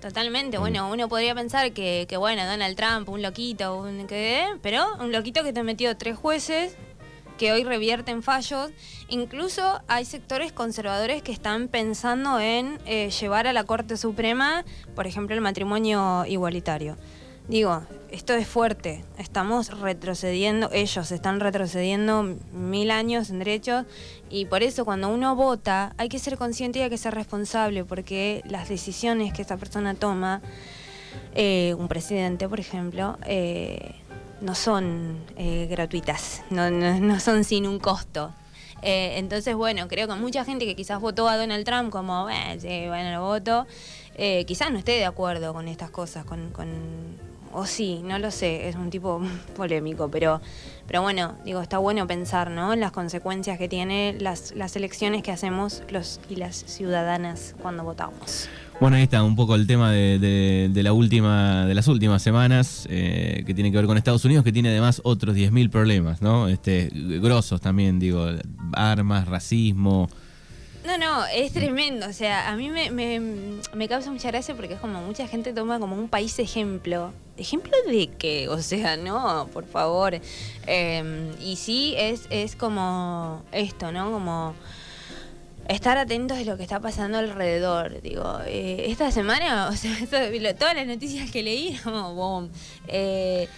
Totalmente, 0.00 0.58
bueno, 0.58 0.90
uno 0.90 1.08
podría 1.08 1.32
pensar 1.32 1.70
que, 1.72 2.06
que, 2.08 2.16
bueno, 2.16 2.44
Donald 2.44 2.76
Trump, 2.76 3.08
un 3.08 3.22
loquito, 3.22 3.80
un 3.80 4.08
que, 4.08 4.46
pero 4.60 4.84
un 5.00 5.12
loquito 5.12 5.44
que 5.44 5.52
te 5.52 5.62
metió 5.62 5.96
tres 5.96 6.16
jueces 6.16 6.76
que 7.42 7.50
hoy 7.50 7.64
revierten 7.64 8.22
fallos. 8.22 8.70
Incluso 9.08 9.82
hay 9.88 10.04
sectores 10.04 10.52
conservadores 10.52 11.24
que 11.24 11.32
están 11.32 11.66
pensando 11.66 12.38
en 12.38 12.78
eh, 12.86 13.10
llevar 13.10 13.48
a 13.48 13.52
la 13.52 13.64
Corte 13.64 13.96
Suprema, 13.96 14.64
por 14.94 15.08
ejemplo, 15.08 15.34
el 15.34 15.40
matrimonio 15.40 16.24
igualitario. 16.24 16.96
Digo, 17.48 17.82
esto 18.12 18.32
es 18.34 18.46
fuerte, 18.46 19.04
estamos 19.18 19.76
retrocediendo, 19.80 20.70
ellos 20.72 21.10
están 21.10 21.40
retrocediendo 21.40 22.36
mil 22.52 22.92
años 22.92 23.28
en 23.30 23.40
derechos 23.40 23.86
y 24.30 24.44
por 24.44 24.62
eso 24.62 24.84
cuando 24.84 25.08
uno 25.08 25.34
vota 25.34 25.94
hay 25.98 26.08
que 26.08 26.20
ser 26.20 26.38
consciente 26.38 26.78
y 26.78 26.82
hay 26.82 26.90
que 26.90 26.96
ser 26.96 27.12
responsable 27.12 27.84
porque 27.84 28.42
las 28.46 28.68
decisiones 28.68 29.32
que 29.32 29.42
esa 29.42 29.56
persona 29.56 29.94
toma, 29.94 30.42
eh, 31.34 31.74
un 31.76 31.88
presidente 31.88 32.48
por 32.48 32.60
ejemplo, 32.60 33.18
eh, 33.26 33.96
no 34.42 34.54
son 34.54 35.18
eh, 35.36 35.66
gratuitas, 35.70 36.42
no, 36.50 36.70
no, 36.70 36.98
no, 37.00 37.20
son 37.20 37.44
sin 37.44 37.66
un 37.66 37.78
costo. 37.78 38.32
Eh, 38.82 39.14
entonces, 39.18 39.54
bueno, 39.54 39.86
creo 39.86 40.08
que 40.08 40.14
mucha 40.14 40.44
gente 40.44 40.66
que 40.66 40.74
quizás 40.74 41.00
votó 41.00 41.28
a 41.28 41.36
Donald 41.36 41.64
Trump 41.64 41.90
como, 41.90 42.24
bueno, 42.24 43.12
lo 43.12 43.22
voto, 43.22 43.66
eh, 44.16 44.44
quizás 44.44 44.72
no 44.72 44.78
esté 44.78 44.92
de 44.92 45.04
acuerdo 45.04 45.54
con 45.54 45.68
estas 45.68 45.90
cosas, 45.90 46.24
con, 46.24 46.50
con, 46.50 46.68
o 47.52 47.66
sí, 47.66 48.00
no 48.04 48.18
lo 48.18 48.30
sé, 48.30 48.68
es 48.68 48.76
un 48.76 48.90
tipo 48.90 49.20
polémico, 49.56 50.10
pero, 50.10 50.40
pero 50.86 51.02
bueno, 51.02 51.36
digo, 51.44 51.60
está 51.60 51.78
bueno 51.78 52.06
pensar, 52.06 52.50
¿no? 52.50 52.74
Las 52.76 52.92
consecuencias 52.92 53.58
que 53.58 53.68
tiene 53.68 54.16
las, 54.18 54.54
las 54.56 54.76
elecciones 54.76 55.22
que 55.22 55.30
hacemos 55.30 55.82
los 55.90 56.20
y 56.28 56.36
las 56.36 56.56
ciudadanas 56.56 57.54
cuando 57.62 57.84
votamos. 57.84 58.48
Bueno, 58.80 58.96
ahí 58.96 59.04
está 59.04 59.22
un 59.22 59.36
poco 59.36 59.54
el 59.54 59.66
tema 59.68 59.92
de, 59.92 60.18
de, 60.18 60.68
de 60.72 60.82
la 60.82 60.92
última, 60.92 61.66
de 61.66 61.74
las 61.74 61.86
últimas 61.86 62.20
semanas, 62.20 62.88
eh, 62.90 63.44
que 63.46 63.54
tiene 63.54 63.70
que 63.70 63.76
ver 63.76 63.86
con 63.86 63.96
Estados 63.96 64.24
Unidos, 64.24 64.42
que 64.42 64.50
tiene 64.50 64.70
además 64.70 65.00
otros 65.04 65.36
10.000 65.36 65.70
problemas, 65.70 66.20
¿no? 66.20 66.48
Este, 66.48 66.90
grosos 66.92 67.60
también, 67.60 68.00
digo, 68.00 68.26
armas, 68.72 69.28
racismo. 69.28 70.08
No, 70.84 70.98
no, 70.98 71.24
es 71.26 71.52
tremendo. 71.52 72.08
O 72.08 72.12
sea, 72.12 72.50
a 72.50 72.56
mí 72.56 72.70
me, 72.70 72.90
me, 72.90 73.20
me, 73.72 73.88
causa 73.88 74.10
mucha 74.10 74.28
gracia 74.28 74.54
porque 74.56 74.74
es 74.74 74.80
como 74.80 75.00
mucha 75.02 75.28
gente 75.28 75.52
toma 75.52 75.78
como 75.78 75.94
un 75.94 76.08
país 76.08 76.38
ejemplo. 76.38 77.12
¿Ejemplo 77.36 77.72
de 77.86 78.08
qué? 78.18 78.48
O 78.48 78.60
sea, 78.60 78.96
no, 78.96 79.48
por 79.52 79.66
favor. 79.66 80.20
Eh, 80.66 81.32
y 81.40 81.56
sí, 81.56 81.94
es, 81.96 82.26
es 82.30 82.56
como 82.56 83.42
esto, 83.52 83.90
¿no? 83.90 84.10
Como 84.10 84.54
estar 85.68 85.96
atentos 85.98 86.38
de 86.38 86.44
lo 86.44 86.56
que 86.56 86.62
está 86.62 86.80
pasando 86.80 87.18
alrededor. 87.18 88.00
Digo, 88.02 88.38
eh, 88.46 88.86
esta 88.88 89.10
semana, 89.10 89.68
o 89.72 89.76
sea, 89.76 89.96
todas 90.58 90.74
las 90.74 90.86
noticias 90.86 91.30
que 91.30 91.42
leí, 91.42 91.78
como 91.84 92.14
boom. 92.14 92.50
Eh, 92.88 93.48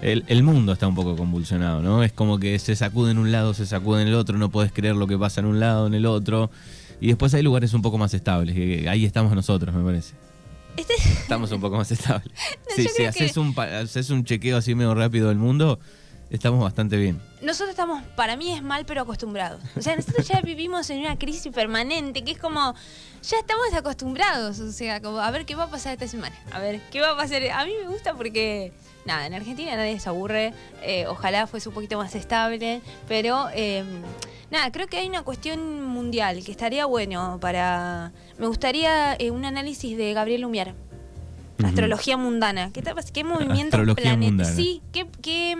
el, 0.00 0.24
el, 0.26 0.42
mundo 0.42 0.72
está 0.72 0.88
un 0.88 0.94
poco 0.94 1.16
convulsionado, 1.16 1.80
¿no? 1.80 2.02
Es 2.02 2.12
como 2.12 2.38
que 2.38 2.58
se 2.58 2.74
sacude 2.74 3.12
en 3.12 3.18
un 3.18 3.30
lado, 3.30 3.54
se 3.54 3.66
sacude 3.66 4.02
en 4.02 4.08
el 4.08 4.14
otro, 4.14 4.36
no 4.38 4.50
puedes 4.50 4.72
creer 4.72 4.96
lo 4.96 5.06
que 5.06 5.16
pasa 5.18 5.40
en 5.40 5.46
un 5.46 5.60
lado, 5.60 5.86
en 5.86 5.94
el 5.94 6.06
otro. 6.06 6.50
Y 7.00 7.08
después 7.08 7.34
hay 7.34 7.42
lugares 7.42 7.74
un 7.74 7.82
poco 7.82 7.98
más 7.98 8.14
estables, 8.14 8.54
que 8.54 8.88
ahí 8.88 9.04
estamos 9.04 9.34
nosotros, 9.34 9.74
me 9.74 9.84
parece. 9.84 10.14
Este... 10.76 10.94
Estamos 10.94 11.50
un 11.52 11.60
poco 11.60 11.76
más 11.76 11.90
estables. 11.90 12.32
No, 12.68 12.76
sí, 12.76 12.88
si 12.88 13.04
haces, 13.04 13.34
que... 13.34 13.40
un, 13.40 13.54
haces 13.58 14.08
un 14.08 14.24
chequeo 14.24 14.56
así 14.56 14.74
medio 14.74 14.94
rápido 14.94 15.28
del 15.28 15.36
mundo, 15.36 15.78
estamos 16.30 16.60
bastante 16.62 16.96
bien. 16.96 17.20
Nosotros 17.42 17.70
estamos, 17.70 18.02
para 18.14 18.36
mí 18.36 18.52
es 18.52 18.62
mal, 18.62 18.84
pero 18.86 19.02
acostumbrados. 19.02 19.60
O 19.76 19.82
sea, 19.82 19.96
nosotros 19.96 20.26
ya 20.28 20.40
vivimos 20.40 20.88
en 20.90 21.00
una 21.00 21.18
crisis 21.18 21.52
permanente, 21.52 22.22
que 22.22 22.32
es 22.32 22.38
como, 22.38 22.74
ya 23.22 23.38
estamos 23.38 23.72
acostumbrados. 23.74 24.60
O 24.60 24.70
sea, 24.70 25.00
como, 25.02 25.18
a 25.18 25.30
ver 25.32 25.44
qué 25.44 25.56
va 25.56 25.64
a 25.64 25.68
pasar 25.68 25.92
esta 25.92 26.06
semana. 26.06 26.36
A 26.52 26.60
ver, 26.60 26.80
qué 26.92 27.00
va 27.00 27.10
a 27.10 27.16
pasar. 27.16 27.42
A 27.52 27.64
mí 27.64 27.72
me 27.82 27.88
gusta 27.88 28.14
porque, 28.14 28.72
nada, 29.04 29.26
en 29.26 29.34
Argentina 29.34 29.74
nadie 29.74 29.98
se 29.98 30.08
aburre. 30.08 30.54
Eh, 30.82 31.06
ojalá 31.08 31.48
fuese 31.48 31.68
un 31.68 31.74
poquito 31.74 31.98
más 31.98 32.14
estable. 32.14 32.80
Pero, 33.08 33.48
eh, 33.52 33.82
nada, 34.52 34.70
creo 34.70 34.86
que 34.86 34.98
hay 34.98 35.08
una 35.08 35.22
cuestión 35.22 35.84
mundial 35.84 36.44
que 36.44 36.52
estaría 36.52 36.86
bueno 36.86 37.38
para... 37.40 38.12
Me 38.38 38.46
gustaría 38.46 39.16
eh, 39.16 39.32
un 39.32 39.44
análisis 39.44 39.96
de 39.96 40.12
Gabriel 40.12 40.42
Lumière. 40.42 40.74
Astrología 41.64 42.16
mundana. 42.16 42.70
¿Qué, 42.72 42.82
qué 43.12 43.24
movimiento 43.24 43.78
planeta? 43.94 44.44
Sí, 44.44 44.82
¿qué, 44.92 45.06
qué 45.22 45.54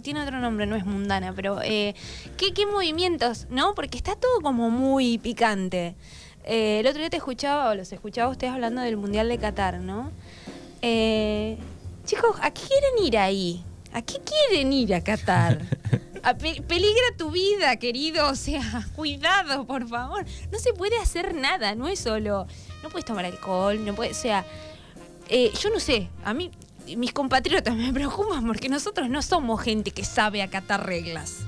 tiene 0.00 0.22
otro 0.22 0.38
nombre? 0.38 0.66
No 0.66 0.76
es 0.76 0.84
mundana, 0.84 1.32
pero 1.34 1.60
eh, 1.62 1.94
¿qué, 2.36 2.52
¿qué, 2.52 2.66
movimientos? 2.66 3.46
¿No? 3.50 3.74
Porque 3.74 3.96
está 3.96 4.16
todo 4.16 4.40
como 4.40 4.70
muy 4.70 5.18
picante. 5.18 5.94
Eh, 6.44 6.80
el 6.80 6.86
otro 6.86 7.00
día 7.00 7.10
te 7.10 7.16
escuchaba, 7.16 7.70
o 7.70 7.74
los 7.74 7.92
escuchaba 7.92 8.30
ustedes 8.30 8.52
hablando 8.52 8.82
del 8.82 8.96
Mundial 8.96 9.28
de 9.28 9.38
Qatar, 9.38 9.80
¿no? 9.80 10.12
Eh, 10.82 11.58
chicos, 12.04 12.36
¿a 12.40 12.50
qué 12.52 12.62
quieren 12.62 13.04
ir 13.04 13.18
ahí? 13.18 13.64
¿A 13.92 14.02
qué 14.02 14.20
quieren 14.20 14.72
ir 14.72 14.94
a 14.94 15.02
Qatar? 15.02 15.60
A 16.22 16.34
pe 16.34 16.60
peligra 16.66 17.04
tu 17.16 17.30
vida, 17.30 17.76
querido. 17.76 18.28
O 18.28 18.34
sea, 18.34 18.88
cuidado, 18.96 19.64
por 19.64 19.86
favor. 19.86 20.24
No 20.50 20.58
se 20.58 20.72
puede 20.72 20.98
hacer 20.98 21.34
nada, 21.34 21.76
no 21.76 21.86
es 21.86 22.00
solo. 22.00 22.48
No 22.82 22.88
puedes 22.88 23.04
tomar 23.04 23.24
alcohol, 23.24 23.84
no 23.84 23.94
puedes. 23.94 24.18
O 24.18 24.22
sea. 24.22 24.44
Eh, 25.28 25.52
yo 25.60 25.70
no 25.70 25.80
sé, 25.80 26.08
a 26.24 26.34
mí 26.34 26.50
mis 26.96 27.12
compatriotas 27.12 27.74
me 27.74 27.92
preocupan 27.92 28.46
porque 28.46 28.68
nosotros 28.68 29.08
no 29.08 29.22
somos 29.22 29.60
gente 29.60 29.90
que 29.90 30.04
sabe 30.04 30.42
acatar 30.42 30.86
reglas. 30.86 31.38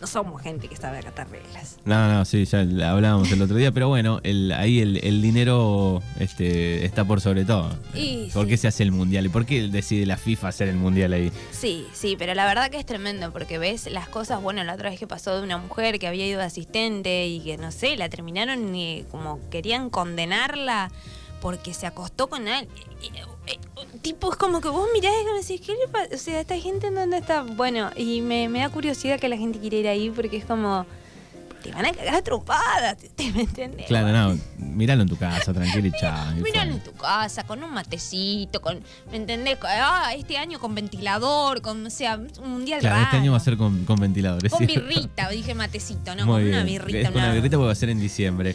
No 0.00 0.06
somos 0.06 0.40
gente 0.40 0.68
que 0.68 0.76
sabe 0.76 0.98
acatar 0.98 1.28
reglas. 1.28 1.78
No, 1.84 2.12
no, 2.12 2.24
sí, 2.24 2.44
ya 2.44 2.60
hablábamos 2.60 3.32
el 3.32 3.42
otro 3.42 3.56
día, 3.56 3.72
pero 3.72 3.88
bueno, 3.88 4.20
el, 4.22 4.52
ahí 4.52 4.78
el, 4.78 4.98
el, 5.02 5.20
dinero 5.20 6.00
este, 6.20 6.84
está 6.84 7.04
por 7.04 7.20
sobre 7.20 7.44
todo. 7.44 7.74
Y, 7.94 8.30
¿Por 8.32 8.44
sí. 8.44 8.50
qué 8.50 8.56
se 8.58 8.68
hace 8.68 8.84
el 8.84 8.92
mundial? 8.92 9.26
¿Y 9.26 9.28
por 9.28 9.44
qué 9.44 9.66
decide 9.66 10.06
la 10.06 10.16
FIFA 10.16 10.48
hacer 10.48 10.68
el 10.68 10.76
mundial 10.76 11.14
ahí? 11.14 11.32
Sí, 11.50 11.84
sí, 11.92 12.14
pero 12.16 12.34
la 12.34 12.46
verdad 12.46 12.70
que 12.70 12.78
es 12.78 12.86
tremendo 12.86 13.32
porque 13.32 13.58
ves 13.58 13.90
las 13.90 14.08
cosas, 14.08 14.40
bueno, 14.40 14.62
la 14.62 14.74
otra 14.74 14.90
vez 14.90 15.00
que 15.00 15.08
pasó 15.08 15.36
de 15.36 15.42
una 15.42 15.58
mujer 15.58 15.98
que 15.98 16.06
había 16.06 16.28
ido 16.28 16.38
de 16.38 16.46
asistente 16.46 17.26
y 17.26 17.40
que 17.40 17.58
no 17.58 17.72
sé, 17.72 17.96
la 17.96 18.08
terminaron 18.08 18.72
y 18.76 19.04
como 19.10 19.40
querían 19.50 19.90
condenarla 19.90 20.92
porque 21.40 21.74
se 21.74 21.88
acostó 21.88 22.28
con 22.28 22.46
él. 22.46 22.68
Tipo, 24.02 24.30
es 24.32 24.38
como 24.38 24.60
que 24.60 24.68
vos 24.68 24.88
mirás 24.92 25.12
y 25.22 25.24
me 25.24 25.40
decís, 25.40 25.60
¿qué 25.64 25.72
le 25.72 25.88
pasa? 25.90 26.08
O 26.14 26.18
sea, 26.18 26.40
esta 26.40 26.56
gente 26.58 26.86
en 26.88 26.94
dónde 26.94 27.18
está. 27.18 27.42
Bueno, 27.42 27.90
y 27.96 28.20
me, 28.20 28.48
me, 28.48 28.60
da 28.60 28.68
curiosidad 28.68 29.18
que 29.18 29.28
la 29.28 29.36
gente 29.36 29.58
quiera 29.58 29.76
ir 29.76 29.88
ahí 29.88 30.10
porque 30.10 30.36
es 30.36 30.44
como. 30.44 30.86
Te 31.62 31.72
van 31.72 31.86
a 31.86 31.92
cagar 31.92 32.14
a 32.14 32.22
trompadas, 32.22 32.96
¿te 33.16 33.32
me 33.32 33.40
entendés? 33.40 33.86
Claro, 33.86 34.12
no, 34.12 34.38
míralo 34.58 35.02
en 35.02 35.08
tu 35.08 35.16
casa, 35.16 35.52
tranquilo 35.52 35.88
y 35.88 35.92
chao. 35.92 36.32
Míralo 36.36 36.70
en 36.70 36.80
tu 36.84 36.92
casa, 36.92 37.42
con 37.44 37.64
un 37.64 37.72
matecito, 37.74 38.60
con. 38.62 38.80
¿Me 39.10 39.16
entendés? 39.16 39.58
Ah, 39.62 40.12
este 40.16 40.38
año 40.38 40.60
con 40.60 40.74
ventilador, 40.76 41.60
con. 41.60 41.84
O 41.84 41.90
sea, 41.90 42.16
un 42.16 42.50
mundial 42.50 42.78
Claro, 42.78 42.94
raro. 42.94 43.04
este 43.06 43.16
año 43.16 43.32
va 43.32 43.38
a 43.38 43.40
ser 43.40 43.56
con, 43.56 43.84
con 43.84 43.98
ventiladores. 43.98 44.52
Con 44.52 44.60
¿sí? 44.60 44.66
birrita, 44.66 45.28
dije 45.30 45.54
matecito, 45.54 46.14
¿no? 46.14 46.26
Muy 46.26 46.34
con 46.34 46.44
bien. 46.44 46.54
una 46.54 46.64
birrita. 46.64 47.08
Es 47.08 47.14
una 47.14 47.32
birrita 47.32 47.56
porque 47.56 47.66
va 47.66 47.72
a 47.72 47.74
ser 47.74 47.88
en 47.90 47.98
diciembre. 48.00 48.54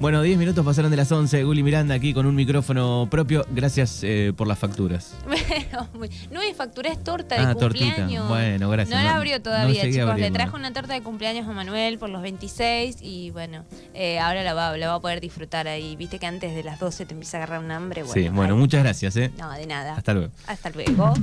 Bueno, 0.00 0.20
10 0.22 0.36
minutos 0.38 0.64
pasaron 0.66 0.90
de 0.90 0.96
las 0.98 1.10
11. 1.10 1.44
Guli 1.44 1.62
Miranda 1.62 1.94
aquí 1.94 2.12
con 2.12 2.26
un 2.26 2.34
micrófono 2.34 3.06
propio. 3.10 3.46
Gracias 3.50 4.00
eh, 4.02 4.32
por 4.36 4.46
las 4.46 4.58
facturas. 4.58 5.14
Bueno, 5.26 5.88
muy- 5.94 6.10
no 6.30 6.40
me 6.40 6.52
facturé 6.54 6.90
es 6.90 7.02
torta 7.02 7.36
de 7.36 7.40
Ah, 7.42 7.54
tortita. 7.54 7.84
cumpleaños. 7.86 8.28
Bueno, 8.28 8.68
gracias. 8.70 8.98
No 8.98 9.04
la 9.04 9.16
abrió 9.16 9.40
todavía, 9.40 9.82
chicos. 9.82 10.18
Le 10.18 10.30
trajo 10.30 10.56
una 10.56 10.72
torta 10.72 10.92
de 10.94 11.00
cumpleaños 11.02 11.46
a 11.48 11.52
Manuel 11.52 11.98
por 11.98 12.10
los 12.10 12.22
26 12.22 12.98
y 13.00 13.30
bueno, 13.30 13.64
eh, 13.94 14.18
ahora 14.18 14.42
la 14.42 14.52
va, 14.54 14.76
la 14.76 14.88
va 14.88 14.94
a 14.96 15.00
poder 15.00 15.20
disfrutar 15.20 15.68
ahí. 15.68 15.96
Viste 15.96 16.18
que 16.18 16.26
antes 16.26 16.54
de 16.54 16.62
las 16.64 16.78
12 16.80 17.06
te 17.06 17.14
empieza 17.14 17.38
a 17.38 17.42
agarrar 17.44 17.64
un 17.64 17.70
hambre. 17.70 18.02
Bueno, 18.02 18.14
sí, 18.14 18.28
bueno, 18.28 18.54
ahí. 18.54 18.60
muchas 18.60 18.82
gracias. 18.82 19.16
¿eh? 19.16 19.30
No, 19.38 19.50
de 19.52 19.66
nada. 19.66 19.94
Hasta 19.96 20.12
luego. 20.12 20.32
Hasta 20.46 20.70
luego. 20.70 21.14